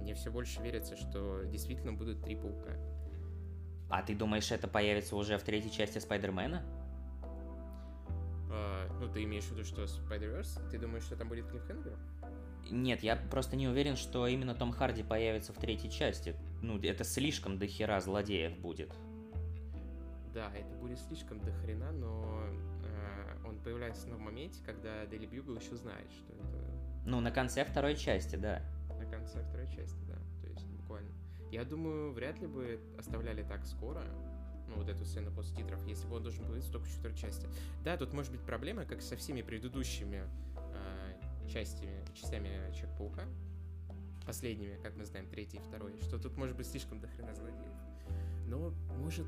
[0.00, 2.76] мне все больше верится, что действительно будут три паука.
[3.88, 6.62] А ты думаешь, это появится уже в третьей части Спайдермена?
[8.52, 10.70] А, ну, ты имеешь в виду, что Spider-Verse?
[10.70, 11.98] Ты думаешь, что там будет Клиффхенгер?
[12.70, 16.34] Нет, я просто не уверен, что именно Том Харди появится в третьей части.
[16.62, 18.92] Ну, это слишком дохера злодеев будет.
[20.34, 22.44] Да, это будет слишком дохрена, но
[22.84, 26.70] э, он появляется на моменте, когда Дели Бьюгл еще знает, что это...
[27.04, 28.62] Ну, на конце второй части, да.
[28.96, 30.16] На конце второй части, да.
[30.42, 31.10] То есть, буквально.
[31.50, 34.04] Я думаю, вряд ли бы оставляли так скоро,
[34.68, 37.48] ну, вот эту сцену после титров, если бы он должен был только в четвертой части.
[37.82, 40.22] Да, тут может быть проблема, как со всеми предыдущими
[41.50, 43.24] частями, частями Человека-паука,
[44.24, 47.72] последними, как мы знаем, третий и второй, что тут может быть слишком дохрена злодеев.
[48.46, 49.26] Но, может,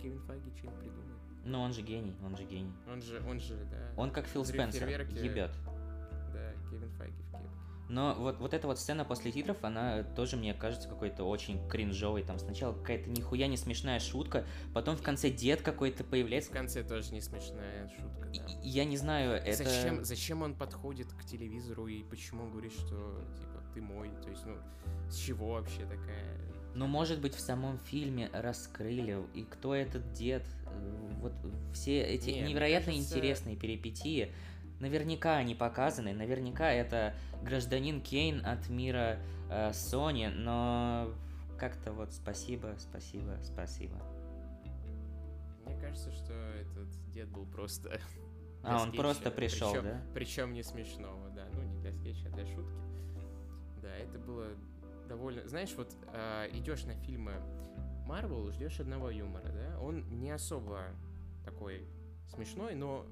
[0.00, 1.18] Кевин Файги что-нибудь придумает.
[1.44, 2.72] Ну, он же гений, он же гений.
[2.86, 3.92] Он же, он же, да.
[3.96, 5.50] Он как Фил Спенсер, ебет.
[6.32, 7.59] Да, Кевин Файги в кепке.
[7.90, 12.22] Но вот, вот эта вот сцена после титров, она тоже мне кажется какой-то очень кринжовой.
[12.22, 16.52] Там сначала какая-то нихуя не смешная шутка, потом в конце дед какой-то В появляется.
[16.52, 18.46] конце тоже не смешная шутка, да.
[18.62, 19.64] и Я не знаю, это...
[19.64, 24.08] Зачем, зачем он подходит к телевизору и почему он говорит, что типа ты мой?
[24.22, 24.54] То есть, ну,
[25.10, 26.38] с чего вообще такая.
[26.76, 31.32] Ну, может быть, в самом фильме раскрыли, и кто этот дед, э, вот
[31.74, 34.30] все эти Не, невероятно кажется- интересные перипетии,
[34.80, 39.18] наверняка они показаны, наверняка это гражданин Кейн от мира
[39.50, 41.14] э, Sony, но
[41.58, 43.96] как-то вот спасибо, спасибо, спасибо.
[45.66, 48.00] Мне кажется, что этот дед был просто.
[48.62, 50.02] А, он просто пришел, причем- да?
[50.12, 51.46] Причем не смешного, да.
[51.54, 52.76] Ну, не для скетча, а для шутки.
[53.80, 54.48] Да, это было
[55.08, 55.48] довольно.
[55.48, 55.94] Знаешь, вот
[56.52, 57.32] идешь на фильмы
[58.04, 59.80] Марвел, ждешь одного юмора, да?
[59.80, 60.88] Он не особо
[61.42, 61.88] такой
[62.28, 63.06] смешной, но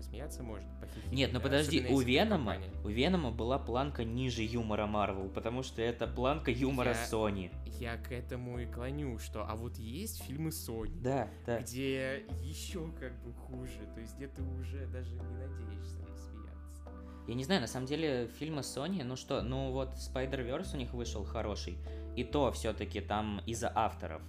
[0.00, 0.68] посмеяться можно.
[0.80, 5.82] похихикать, Нет, ну подожди, у Венома, у Венома была планка ниже юмора Марвел, потому что
[5.82, 7.50] это планка юмора Я- Sony.
[7.78, 11.60] Я к этому и клоню, что а вот есть фильмы Sony, Да, да.
[11.60, 16.90] где еще как бы хуже, то есть где ты уже даже не надеешься посмеяться.
[17.28, 20.94] Я не знаю, на самом деле фильмы Sony, ну что, ну вот Spider-Verse у них
[20.94, 21.76] вышел хороший,
[22.16, 24.22] и то все-таки там из-за авторов.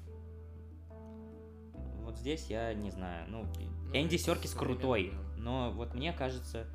[2.04, 3.46] Вот здесь я не знаю, Ну,
[3.94, 6.66] Энди Серкис крутой, но вот мне кажется,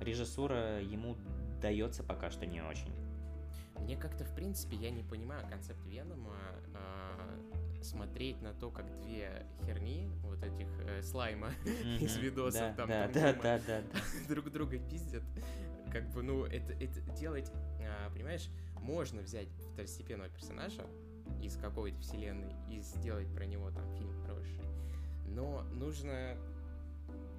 [0.00, 1.16] режиссура ему
[1.60, 2.92] дается пока что не очень.
[3.78, 6.36] Мне как-то, в принципе, я не понимаю концепт Венома
[6.74, 11.50] а, смотреть на то, как две херни, вот этих э, слайма
[12.00, 14.00] из Мгм, видосов да, там да, Том да, да, да, да.
[14.28, 15.22] друг друга пиздят.
[15.92, 18.48] Как бы, ну, это, это делать, а, понимаешь,
[18.80, 20.82] можно взять второстепенного персонажа
[21.42, 24.60] из какой-то вселенной и сделать про него там фильм хороший.
[25.26, 26.36] Но нужно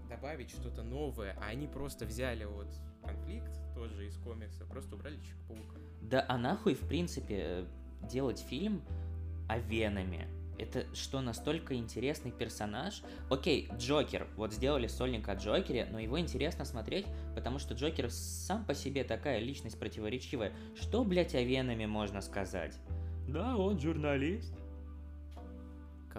[0.08, 2.68] добавить что-то новое, а они просто взяли вот
[3.04, 5.78] конфликт тоже из комикса, просто убрали Человека-паука.
[6.02, 7.66] Да а нахуй, в принципе, э,
[8.10, 8.82] делать фильм
[9.48, 10.28] о Веноме?
[10.58, 13.04] Это что, настолько интересный персонаж?
[13.30, 14.28] Окей, Джокер.
[14.36, 19.04] Вот сделали сольник о Джокере, но его интересно смотреть, потому что Джокер сам по себе
[19.04, 20.52] такая личность противоречивая.
[20.76, 22.80] Что, блядь, о Веноме можно сказать?
[23.28, 24.54] Да, он журналист.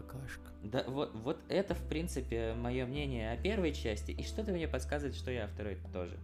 [0.02, 0.52] Какашка.
[0.62, 5.16] Да, вот, вот это, в принципе, мое мнение о первой части, и что-то мне подсказывает,
[5.16, 6.16] что я о второй тоже.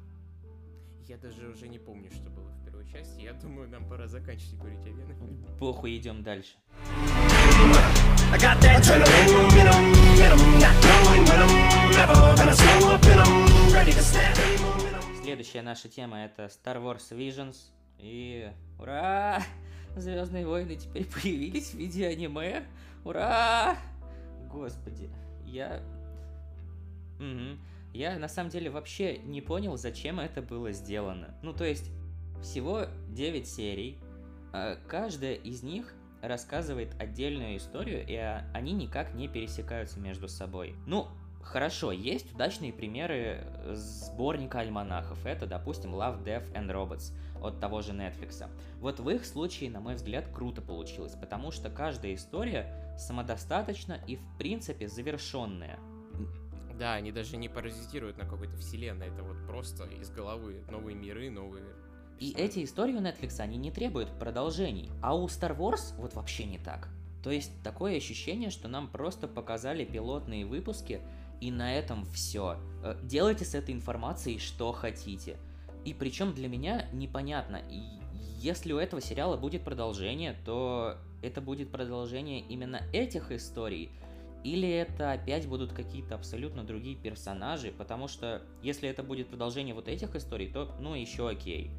[1.08, 3.20] Я даже уже не помню, что было в первой части.
[3.20, 5.48] Я думаю, нам пора заканчивать говорить о Веноме.
[5.58, 6.54] Похуй, идем дальше.
[8.32, 11.52] I got that adrenaline in 'em, in 'em, not knowing when I'm
[11.90, 15.22] never gonna slow up in 'em, ready to snap any momentum.
[15.24, 17.56] Следующая наша тема это Star Wars Visions.
[17.98, 19.42] И ура!
[19.96, 22.64] Звездные войны теперь появились в виде аниме.
[23.04, 23.76] Ура!
[24.50, 25.10] Господи,
[25.44, 25.82] я...
[27.18, 27.60] Мгм.
[27.92, 31.34] Я на самом деле вообще не понял, зачем это было сделано.
[31.42, 31.90] Ну, то есть,
[32.42, 33.98] всего 9 серий.
[34.52, 40.74] а Каждая из них рассказывает отдельную историю, и а, они никак не пересекаются между собой.
[40.86, 41.08] Ну,
[41.42, 45.24] хорошо, есть удачные примеры сборника альманахов.
[45.26, 48.48] Это, допустим, Love, Death and Robots от того же Netflix.
[48.80, 54.16] Вот в их случае, на мой взгляд, круто получилось, потому что каждая история самодостаточна и,
[54.16, 55.78] в принципе, завершенная.
[56.78, 59.06] Да, они даже не паразитируют на какой-то вселенной.
[59.08, 61.64] Это вот просто из головы новые миры, новые...
[62.18, 64.90] И эти истории у Netflix, они не требуют продолжений.
[65.02, 66.88] А у Star Wars вот вообще не так.
[67.22, 71.00] То есть такое ощущение, что нам просто показали пилотные выпуски,
[71.40, 72.58] и на этом все.
[73.02, 75.38] Делайте с этой информацией что хотите.
[75.84, 77.60] И причем для меня непонятно,
[78.40, 83.90] если у этого сериала будет продолжение, то это будет продолжение именно этих историй,
[84.44, 89.88] или это опять будут какие-то абсолютно другие персонажи, потому что если это будет продолжение вот
[89.88, 91.70] этих историй, то ну еще окей.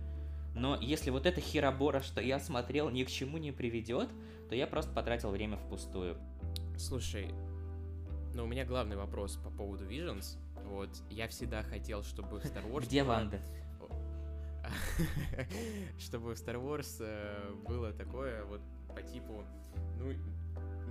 [0.55, 4.09] Но если вот эта херобора, что я смотрел, ни к чему не приведет,
[4.49, 6.17] то я просто потратил время впустую.
[6.77, 7.27] Слушай,
[8.33, 10.37] но у меня главный вопрос по поводу Visions.
[10.65, 12.85] Вот, я всегда хотел, чтобы в Star Wars...
[12.85, 13.39] Где Ванда?
[15.99, 18.61] чтобы в Star Wars э, было такое вот
[18.95, 19.43] по типу,
[19.97, 20.13] ну,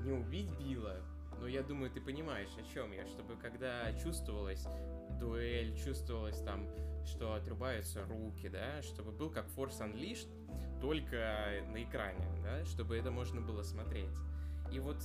[0.05, 1.01] не убить Билла,
[1.41, 4.67] но я думаю, ты понимаешь, о чем я, чтобы когда чувствовалась
[5.19, 6.69] дуэль, чувствовалось там,
[7.07, 10.29] что отрубаются руки, да, чтобы был как Force Unleashed,
[10.81, 14.17] только на экране, да, чтобы это можно было смотреть.
[14.73, 14.99] И вот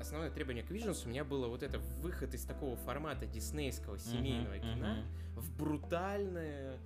[0.00, 4.54] основное требование к Visions у меня было вот это выход из такого формата диснейского семейного
[4.56, 5.40] Мгм, кино мгм.
[5.40, 6.78] в брутальное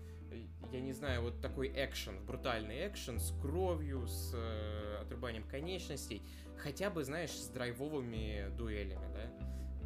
[0.72, 6.22] я не знаю, вот такой экшен, брутальный экшен с кровью, с э, отрубанием конечностей,
[6.57, 9.30] хотя бы, знаешь, с драйвовыми дуэлями, да?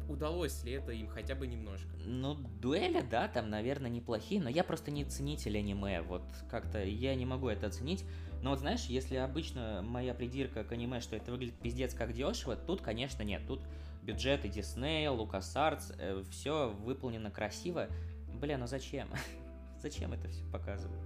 [0.09, 1.89] Удалось ли это им хотя бы немножко?
[2.05, 7.15] Ну, дуэли, да, там, наверное, неплохие, но я просто не ценитель аниме, вот как-то я
[7.15, 8.03] не могу это оценить.
[8.41, 12.57] Но вот знаешь, если обычно моя придирка к аниме, что это выглядит пиздец как дешево,
[12.57, 13.41] тут, конечно, нет.
[13.47, 13.61] Тут
[14.01, 17.87] бюджеты Диснея, LucasArts, э, все выполнено красиво.
[18.41, 19.07] Бля, ну зачем?
[19.83, 21.03] зачем это все показывают?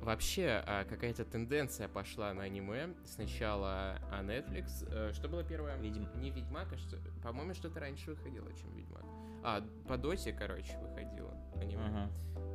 [0.00, 2.94] Вообще, а, какая-то тенденция пошла на аниме.
[3.04, 4.88] Сначала а Netflix.
[4.90, 5.76] э, Что было первое?
[5.76, 6.08] Видим.
[6.16, 6.96] Не Ведьмак, а что?
[7.22, 9.04] По-моему, что-то раньше выходило, чем Ведьмак.
[9.44, 11.82] А, по Доте, короче, выходило аниме.
[11.84, 12.10] Ага.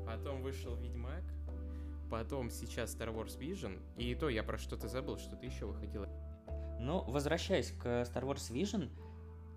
[0.05, 1.23] Потом вышел Ведьмак.
[2.09, 3.79] Потом сейчас Star Wars Vision.
[3.95, 6.09] И то я про что-то забыл, что-то еще выходило.
[6.79, 8.89] Ну, возвращаясь к Star Wars Vision,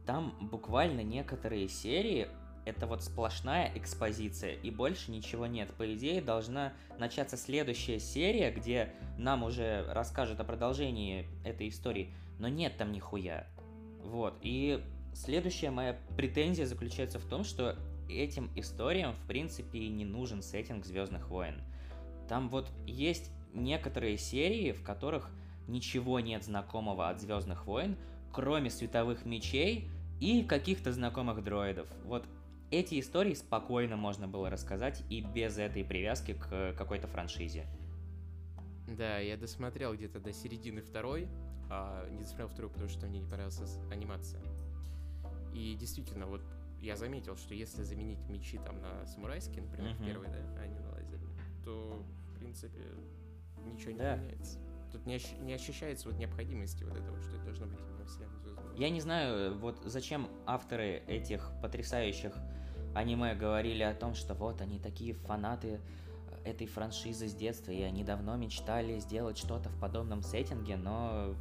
[0.06, 2.28] там буквально некоторые серии
[2.66, 5.72] это вот сплошная экспозиция, и больше ничего нет.
[5.74, 12.48] По идее, должна начаться следующая серия, где нам уже расскажут о продолжении этой истории, но
[12.48, 13.46] нет там нихуя.
[14.02, 14.82] Вот, и
[15.14, 20.84] следующая моя претензия заключается в том, что этим историям, в принципе, и не нужен сеттинг
[20.84, 21.62] Звездных войн.
[22.28, 25.30] Там вот есть некоторые серии, в которых
[25.68, 27.96] ничего нет знакомого от Звездных войн,
[28.32, 29.88] кроме световых мечей
[30.20, 31.86] и каких-то знакомых дроидов.
[32.04, 32.24] Вот
[32.70, 37.66] эти истории спокойно можно было рассказать и без этой привязки к какой-то франшизе.
[38.88, 41.28] Да, я досмотрел где-то до середины второй.
[41.68, 44.40] а не досмотрел вторую, потому что мне не понравилась анимация.
[45.52, 46.42] И действительно, вот
[46.80, 50.04] я заметил, что если заменить мечи там на самурайские, например, Мгм.
[50.06, 52.84] первой, да, а не на лазерные, то, в принципе,
[53.64, 54.16] ничего не Да.
[54.16, 54.60] меняется.
[54.92, 58.38] Тут не, ощ- не ощущается вот необходимости вот этого, что это должно быть именно вселенной
[58.40, 58.76] Звездных войн.
[58.76, 62.32] Я не знаю, вот зачем авторы этих потрясающих
[62.94, 65.80] аниме говорили о том, что вот они такие фанаты
[66.44, 71.34] этой франшизы с детства, и они давно мечтали сделать что-то в подобном сеттинге, но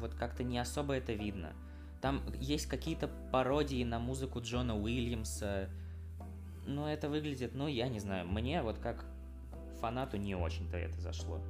[0.00, 1.52] вот как-то не особо это видно.
[2.00, 5.68] Там есть какие-то пародии на музыку Джона Уильямса,
[6.66, 9.04] но это выглядит, ну, я не знаю, мне вот как
[9.80, 11.40] фанату не очень-то это зашло.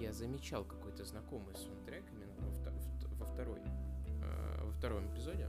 [0.00, 5.46] Я замечал какой-то знакомый саундтрек именно во, во второй, э, во втором эпизоде.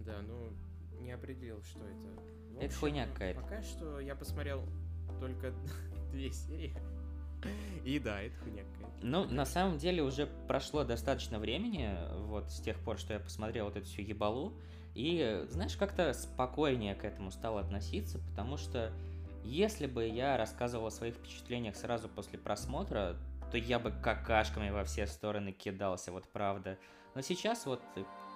[0.00, 0.52] Да, ну
[1.00, 2.20] не определил, что это.
[2.50, 3.40] В Это хуйня какая-то.
[3.40, 4.64] Пока что я посмотрел
[5.20, 5.54] только
[6.10, 6.74] две серии.
[7.84, 9.06] И да, это хуйня какая-то.
[9.06, 11.94] Ну, на самом деле уже прошло достаточно времени,
[12.26, 14.54] вот с тех пор, что я посмотрел вот эту всю ебалу,
[14.94, 18.92] и, знаешь, как-то спокойнее к этому стал относиться, потому что
[19.44, 23.16] если бы я рассказывал о своих впечатлениях сразу после просмотра,
[23.54, 26.76] то я бы какашками во все стороны кидался, вот правда.
[27.14, 27.80] Но сейчас вот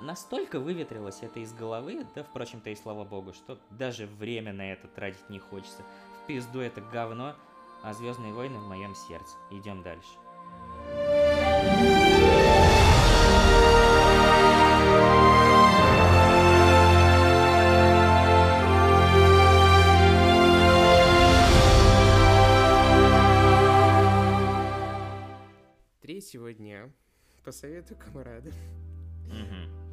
[0.00, 4.86] настолько выветрилось это из головы, да, впрочем-то и слава богу, что даже время на это
[4.86, 5.82] тратить не хочется.
[6.22, 7.34] В пизду это говно,
[7.82, 9.34] а Звездные войны в моем сердце.
[9.50, 10.06] Идем дальше.
[27.48, 28.50] По совету комрада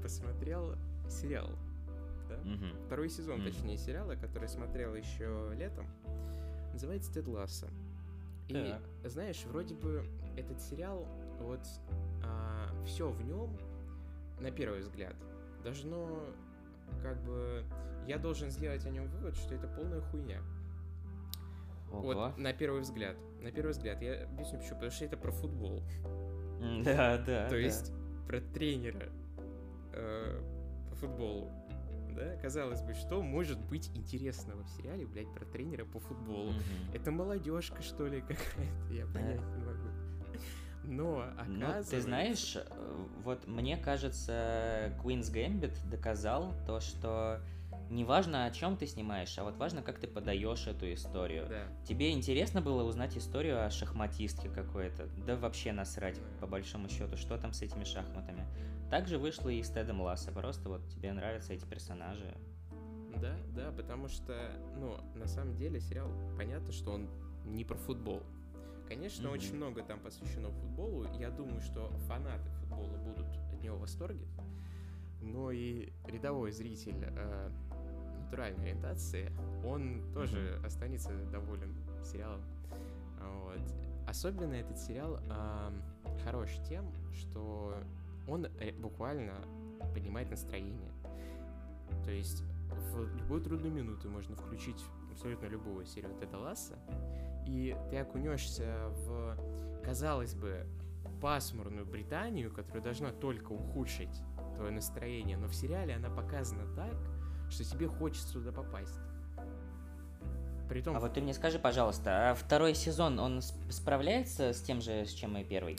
[0.04, 0.76] посмотрел
[1.08, 1.50] сериал.
[2.28, 2.38] Да?
[2.86, 5.88] Второй сезон, точнее, сериала, который смотрел еще летом,
[6.74, 7.70] называется Тед Ласса.
[8.50, 8.76] И
[9.06, 11.08] знаешь, вроде бы этот сериал,
[11.40, 11.62] вот
[12.86, 13.58] все в нем,
[14.42, 15.16] на первый взгляд,
[15.64, 16.26] должно
[17.02, 17.64] как бы
[18.06, 20.42] я должен сделать о нем вывод, что это полная хуйня.
[21.94, 22.02] Ого.
[22.02, 23.16] Вот на первый взгляд.
[23.40, 24.02] На первый взгляд.
[24.02, 24.76] Я объясню почему.
[24.76, 25.82] Потому что это про футбол.
[26.84, 27.50] Да, да.
[27.50, 27.92] То есть
[28.28, 29.10] про тренера
[29.94, 30.42] э,
[30.90, 31.52] по футболу.
[32.16, 36.54] Да, казалось бы, что может быть интересного в сериале, блядь, про тренера по футболу?
[36.94, 39.90] Это молодежка, что ли, какая-то, я понять не могу.
[40.88, 41.92] Но, Ну, оказывается...
[41.92, 47.42] ты знаешь, э, вот мне кажется, Queen's Gambit доказал то, что
[47.90, 51.48] не важно, о чем ты снимаешь, а вот важно, как ты подаешь эту историю.
[51.48, 51.68] Да.
[51.86, 55.08] Тебе интересно было узнать историю о шахматистке какой-то?
[55.26, 58.46] Да вообще насрать, по большому счету, что там с этими шахматами.
[58.90, 62.36] Так же вышло и с Тедом Ласса, просто вот тебе нравятся эти персонажи.
[63.22, 67.10] Да, да, потому что, ну, на самом деле сериал, понятно, что он
[67.46, 68.22] не про футбол.
[68.88, 69.34] Конечно, Мгм.
[69.34, 71.08] очень много там посвящено футболу.
[71.20, 74.28] Я думаю, что фанаты футбола будут от него в восторге.
[75.22, 77.50] Но и рядовой зритель э,
[78.26, 79.32] натуральной ориентации,
[79.66, 81.74] он тоже останется доволен
[82.04, 82.42] сериалом.
[83.20, 83.62] Вот.
[84.08, 85.82] Особенно этот сериал ам,
[86.24, 87.76] хорош тем, что
[88.28, 89.34] он э, буквально
[89.94, 90.92] поднимает настроение.
[92.04, 92.44] То есть
[92.92, 96.78] в любую трудную минуту можно включить абсолютно любую серию Теда Ласса,
[97.48, 99.38] и ты окунешься в,
[99.84, 100.66] казалось бы,
[101.22, 104.22] пасмурную Британию, которая должна только ухудшить
[104.56, 106.96] твое настроение, но в сериале она показана так,
[107.50, 109.00] что тебе хочется туда попасть.
[110.70, 115.06] Притом, А вот ты мне скажи, пожалуйста, а второй сезон, он справляется с тем же,
[115.06, 115.78] с чем и первый?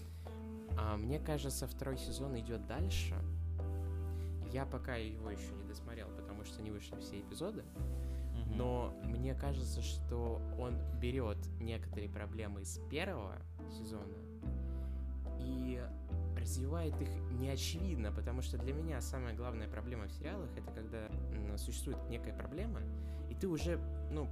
[0.78, 3.14] а, мне кажется, второй сезон идет дальше.
[4.52, 7.64] Я пока его еще не досмотрел, потому что не вышли все эпизоды.
[8.46, 8.56] Мгм.
[8.56, 13.36] Но мне кажется, что он берет некоторые проблемы из первого
[13.70, 14.14] сезона
[15.40, 15.82] и
[16.46, 21.08] развивает их неочевидно, потому что для меня самая главная проблема в сериалах это когда
[21.58, 22.80] существует некая проблема,
[23.28, 23.80] и ты уже,
[24.12, 24.28] ну,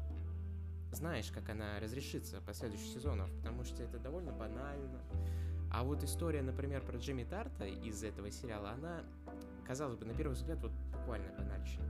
[0.92, 5.00] знаешь, как она разрешится по следующих сезонов, потому что это довольно банально.
[5.72, 9.02] А вот история, например, про Джимми Тарта из этого сериала, она,
[9.66, 11.84] казалось бы, на первый взгляд, вот буквально банальщина.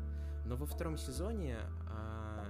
[0.46, 2.46] Но во втором сезоне а,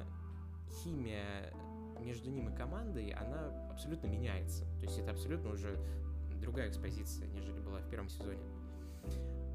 [0.70, 1.52] химия
[1.98, 4.64] между ним и командой, она абсолютно меняется.
[4.78, 5.76] То есть это абсолютно уже
[6.44, 8.42] другая экспозиция, нежели была в первом сезоне.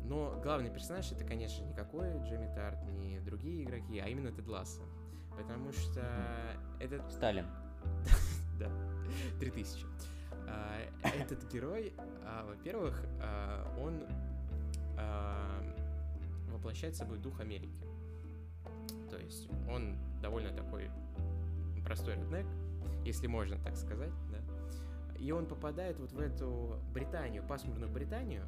[0.05, 4.81] Но главный персонаж это, конечно, никакой Джимми Тарт, не другие игроки, а именно Тед Лассо.
[5.37, 6.01] Потому что
[6.79, 7.45] этот Сталин.
[8.59, 8.71] да,
[9.39, 9.85] 3000.
[10.47, 14.03] А, Этот герой, а, во-первых, а, он
[16.51, 17.85] воплощает собой дух Америки.
[19.09, 20.91] То есть он довольно такой
[21.85, 22.45] простой реднек,
[23.05, 24.58] если можно так сказать, да.
[25.19, 28.45] И он попадает вот в эту Британию, пасмурную Британию,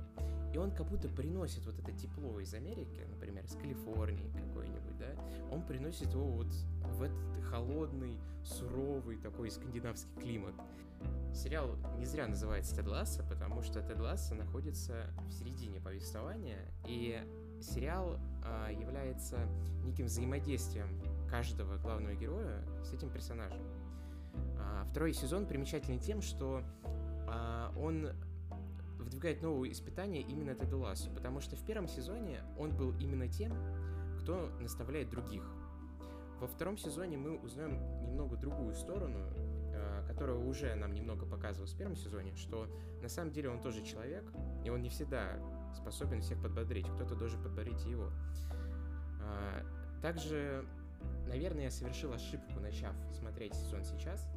[0.53, 5.15] и он как будто приносит вот это тепло из Америки, например, из Калифорнии какой-нибудь, да,
[5.51, 10.53] он приносит его вот в этот холодный, суровый такой скандинавский климат.
[11.34, 17.19] Сериал не зря называется Тед Ласса, потому что Тед Ласса находится в середине повествования, и
[17.61, 19.38] сериал а, является
[19.84, 23.61] неким взаимодействием каждого главного героя с этим персонажем.
[24.72, 26.63] А, второй сезон примечателен тем, что
[27.28, 28.09] а, он
[28.97, 33.53] выдвигает новые испытания именно Теду Лассу, потому что в первом сезоне он был именно тем,
[34.22, 35.43] кто наставляет других.
[36.39, 39.19] Во втором сезоне мы узнаем немного другую сторону,
[39.74, 42.67] э, которая уже нам немного показывалась в первом сезоне, что
[43.01, 44.24] на самом деле он тоже человек,
[44.63, 45.38] и он не всегда
[45.76, 48.11] способен всех подбодрить, кто-то должен подбодрить его.
[49.22, 49.63] А,
[50.01, 50.65] Также,
[51.28, 54.28] наверное, я совершил ошибку, начав смотреть сезон сейчас,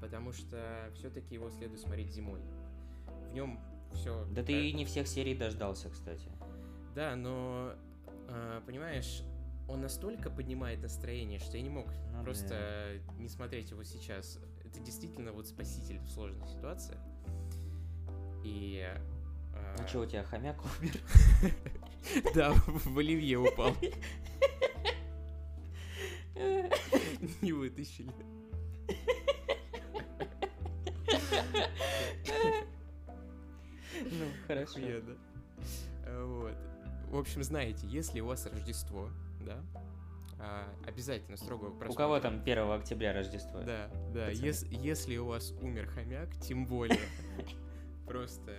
[0.00, 2.40] потому что все-таки его следует смотреть зимой.
[3.30, 3.60] В нем
[3.92, 4.26] все...
[4.30, 6.28] Да ты и не всех серий дождался, кстати.
[6.94, 7.72] Да, но,
[8.28, 9.22] а, понимаешь,
[9.68, 14.38] он настолько поднимает настроение, что я не мог Ну просто не смотреть его сейчас.
[14.64, 16.98] Это действительно вот спаситель в сложных ситуациях.
[18.44, 18.82] И...
[19.54, 21.00] а, Ну что, у тебя хомяк умер?
[22.34, 23.74] Да, в Оливье упал.
[27.42, 28.12] Не вытащили.
[34.04, 34.78] Ну, хорошо.
[34.78, 35.16] Охуенно.
[36.24, 36.54] Вот.
[37.10, 39.08] В общем, знаете, если у вас Рождество,
[39.40, 39.60] да,
[40.38, 41.94] а, обязательно строго У просмотра.
[41.96, 43.60] кого там 1 октября Рождество?
[43.62, 44.28] Да, да.
[44.28, 46.98] Ес- если у вас умер хомяк, тем более.
[48.06, 48.52] Просто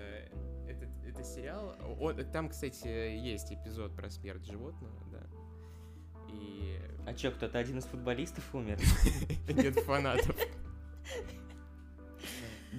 [0.68, 1.76] этот, это сериал.
[2.00, 5.22] он- там, кстати, есть эпизод про смерть животного, да.
[6.32, 8.78] И А чё, кто-то один из футболистов умер?
[9.48, 10.36] нет фанатов.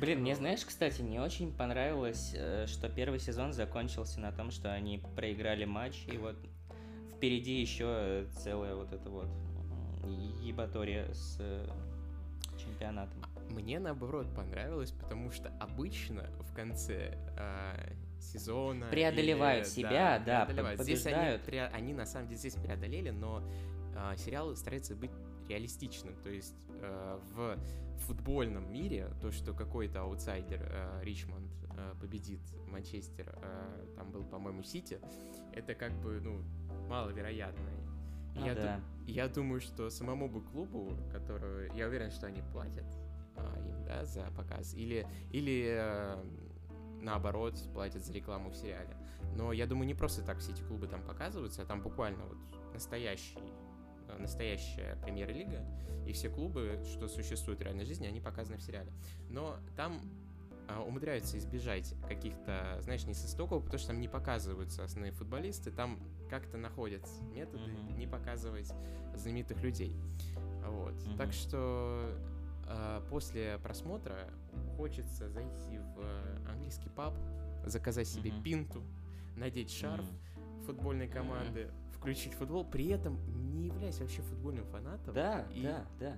[0.01, 4.73] Блин, мне, знаешь, кстати, не очень понравилось, э, что первый сезон закончился на том, что
[4.73, 6.37] они проиграли матч, и вот
[7.15, 9.29] впереди еще целая вот эта вот
[10.41, 11.69] ебатория с э,
[12.59, 13.23] чемпионатом.
[13.51, 17.75] Мне наоборот понравилось, потому что обычно в конце а,
[18.21, 20.81] сезона Преодолевают или- себя, да, преодолевают.
[20.81, 23.43] Здесь они, они на самом деле здесь преодолели, но
[23.97, 25.11] а, сериал старается быть
[25.51, 26.15] реалистичным.
[26.23, 27.59] То есть а, в
[28.07, 34.63] футбольном мире то, что какой-то аутсайдер а, Ричмонд а, победит Манчестер, а, там был, по-моему,
[34.63, 34.99] Сити,
[35.53, 36.43] это как бы ну
[36.89, 37.69] маловероятно.
[38.35, 38.81] И Ну я, ду- да.
[39.07, 42.87] я думаю, что самому бы клубу, которую я уверен, что они платят
[43.37, 46.25] а, им, да, за показ, или, или э,
[47.01, 48.97] наоборот платят за рекламу в сериале.
[49.35, 52.39] Но я думаю, не просто так все эти клубы там показываются, а там буквально вот
[52.73, 53.41] настоящий, э,
[54.19, 55.65] настоящая премьер-лига,
[56.07, 58.93] и все клубы, что существуют в реальной жизни, они показаны в сериале.
[59.29, 60.01] Но там
[60.69, 65.99] а, умудряются избежать каких-то, знаешь, несостоков, потому что там не показываются основные футболисты, там
[66.29, 67.99] как-то находят методы Мгм.
[67.99, 68.73] не показывать
[69.15, 69.97] знаменитых людей.
[70.65, 70.95] Вот.
[71.07, 71.17] Мгм.
[71.17, 72.13] Так что
[72.67, 74.31] а, после просмотра
[74.77, 77.15] хочется зайти в английский паб,
[77.65, 78.43] заказать себе Мгм.
[78.43, 78.83] пинту,
[79.37, 80.63] надеть шарф, М.
[80.65, 81.71] футбольной команды,
[82.01, 83.19] включить футбол, при этом
[83.55, 85.15] не являясь вообще футбольным фанатом.
[85.15, 86.17] Да, и да, да.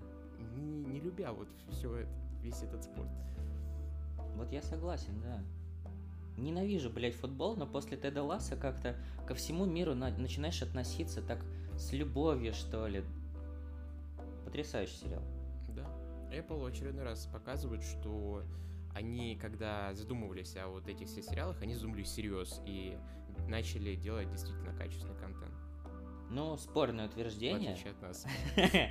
[0.57, 2.11] Не, не любя вот все это,
[2.41, 3.09] весь этот спорт.
[4.37, 5.43] Вот я согласен, да.
[6.37, 11.45] Ненавижу, блядь, футбол, но после Теда Ласса как-то ко всему миру на- начинаешь относиться так
[11.77, 13.05] с любовью, что ли.
[14.45, 15.23] Потрясающий сериал.
[15.69, 15.85] Да.
[16.31, 18.43] Apple очередной раз показывает, что
[18.95, 22.97] они, когда задумывались о вот этих всех сериалах, они задумались всерьез и
[23.49, 25.53] начали делать действительно качественный контент.
[26.33, 27.73] Ну, спорное утверждение.
[27.73, 28.27] отличие от нас.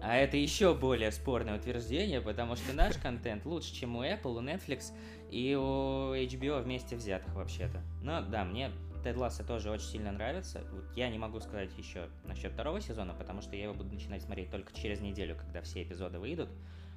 [0.00, 4.40] А это еще более спорное утверждение, потому что наш контент лучше, чем у Apple, у
[4.40, 4.92] Netflix
[5.28, 7.82] и у HBO вместе взятых вообще-то.
[8.00, 8.70] Но да, мне
[9.02, 10.64] Тед Ласса тоже очень сильно нравится.
[10.72, 14.22] Вот я не могу сказать еще насчет второго сезона, потому что я его буду начинать
[14.22, 16.48] смотреть только через неделю, когда все эпизоды выйдут.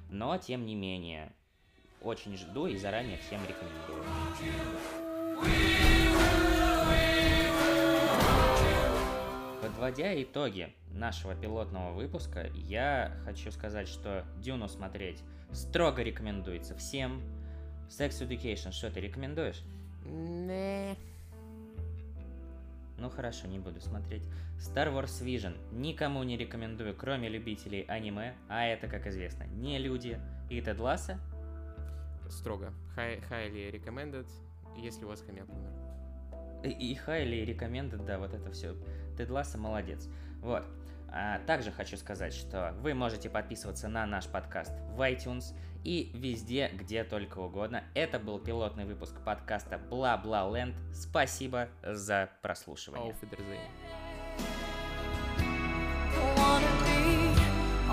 [0.08, 1.32] Но, тем не менее,
[2.02, 4.04] очень жду и заранее всем рекомендую.
[9.82, 17.20] Подводя итоги нашего пилотного выпуска, я хочу сказать, что Дюну смотреть строго рекомендуется всем.
[17.88, 19.60] Sex Education, что ты рекомендуешь?
[20.04, 20.96] Не.
[22.96, 24.22] Ну хорошо, не буду смотреть.
[24.56, 30.20] Star Wars Vision никому не рекомендую, кроме любителей аниме, а это, как известно, не люди.
[30.48, 31.18] И Тед Ласса
[32.30, 32.72] Строго.
[32.96, 34.28] High- highly recommended,
[34.76, 35.72] если у вас хомяк умер.
[36.62, 38.76] И, и highly recommended, да, вот это все.
[39.16, 40.08] Тед Ласса молодец.
[40.40, 40.64] Вот.
[41.08, 45.54] А также хочу сказать, что вы можете подписываться на наш подкаст в iTunes
[45.84, 47.84] и везде, где только угодно.
[47.94, 50.74] Это был пилотный выпуск подкаста Бла Бла Ленд.
[50.92, 53.14] Спасибо за прослушивание.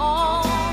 [0.01, 0.68] Auf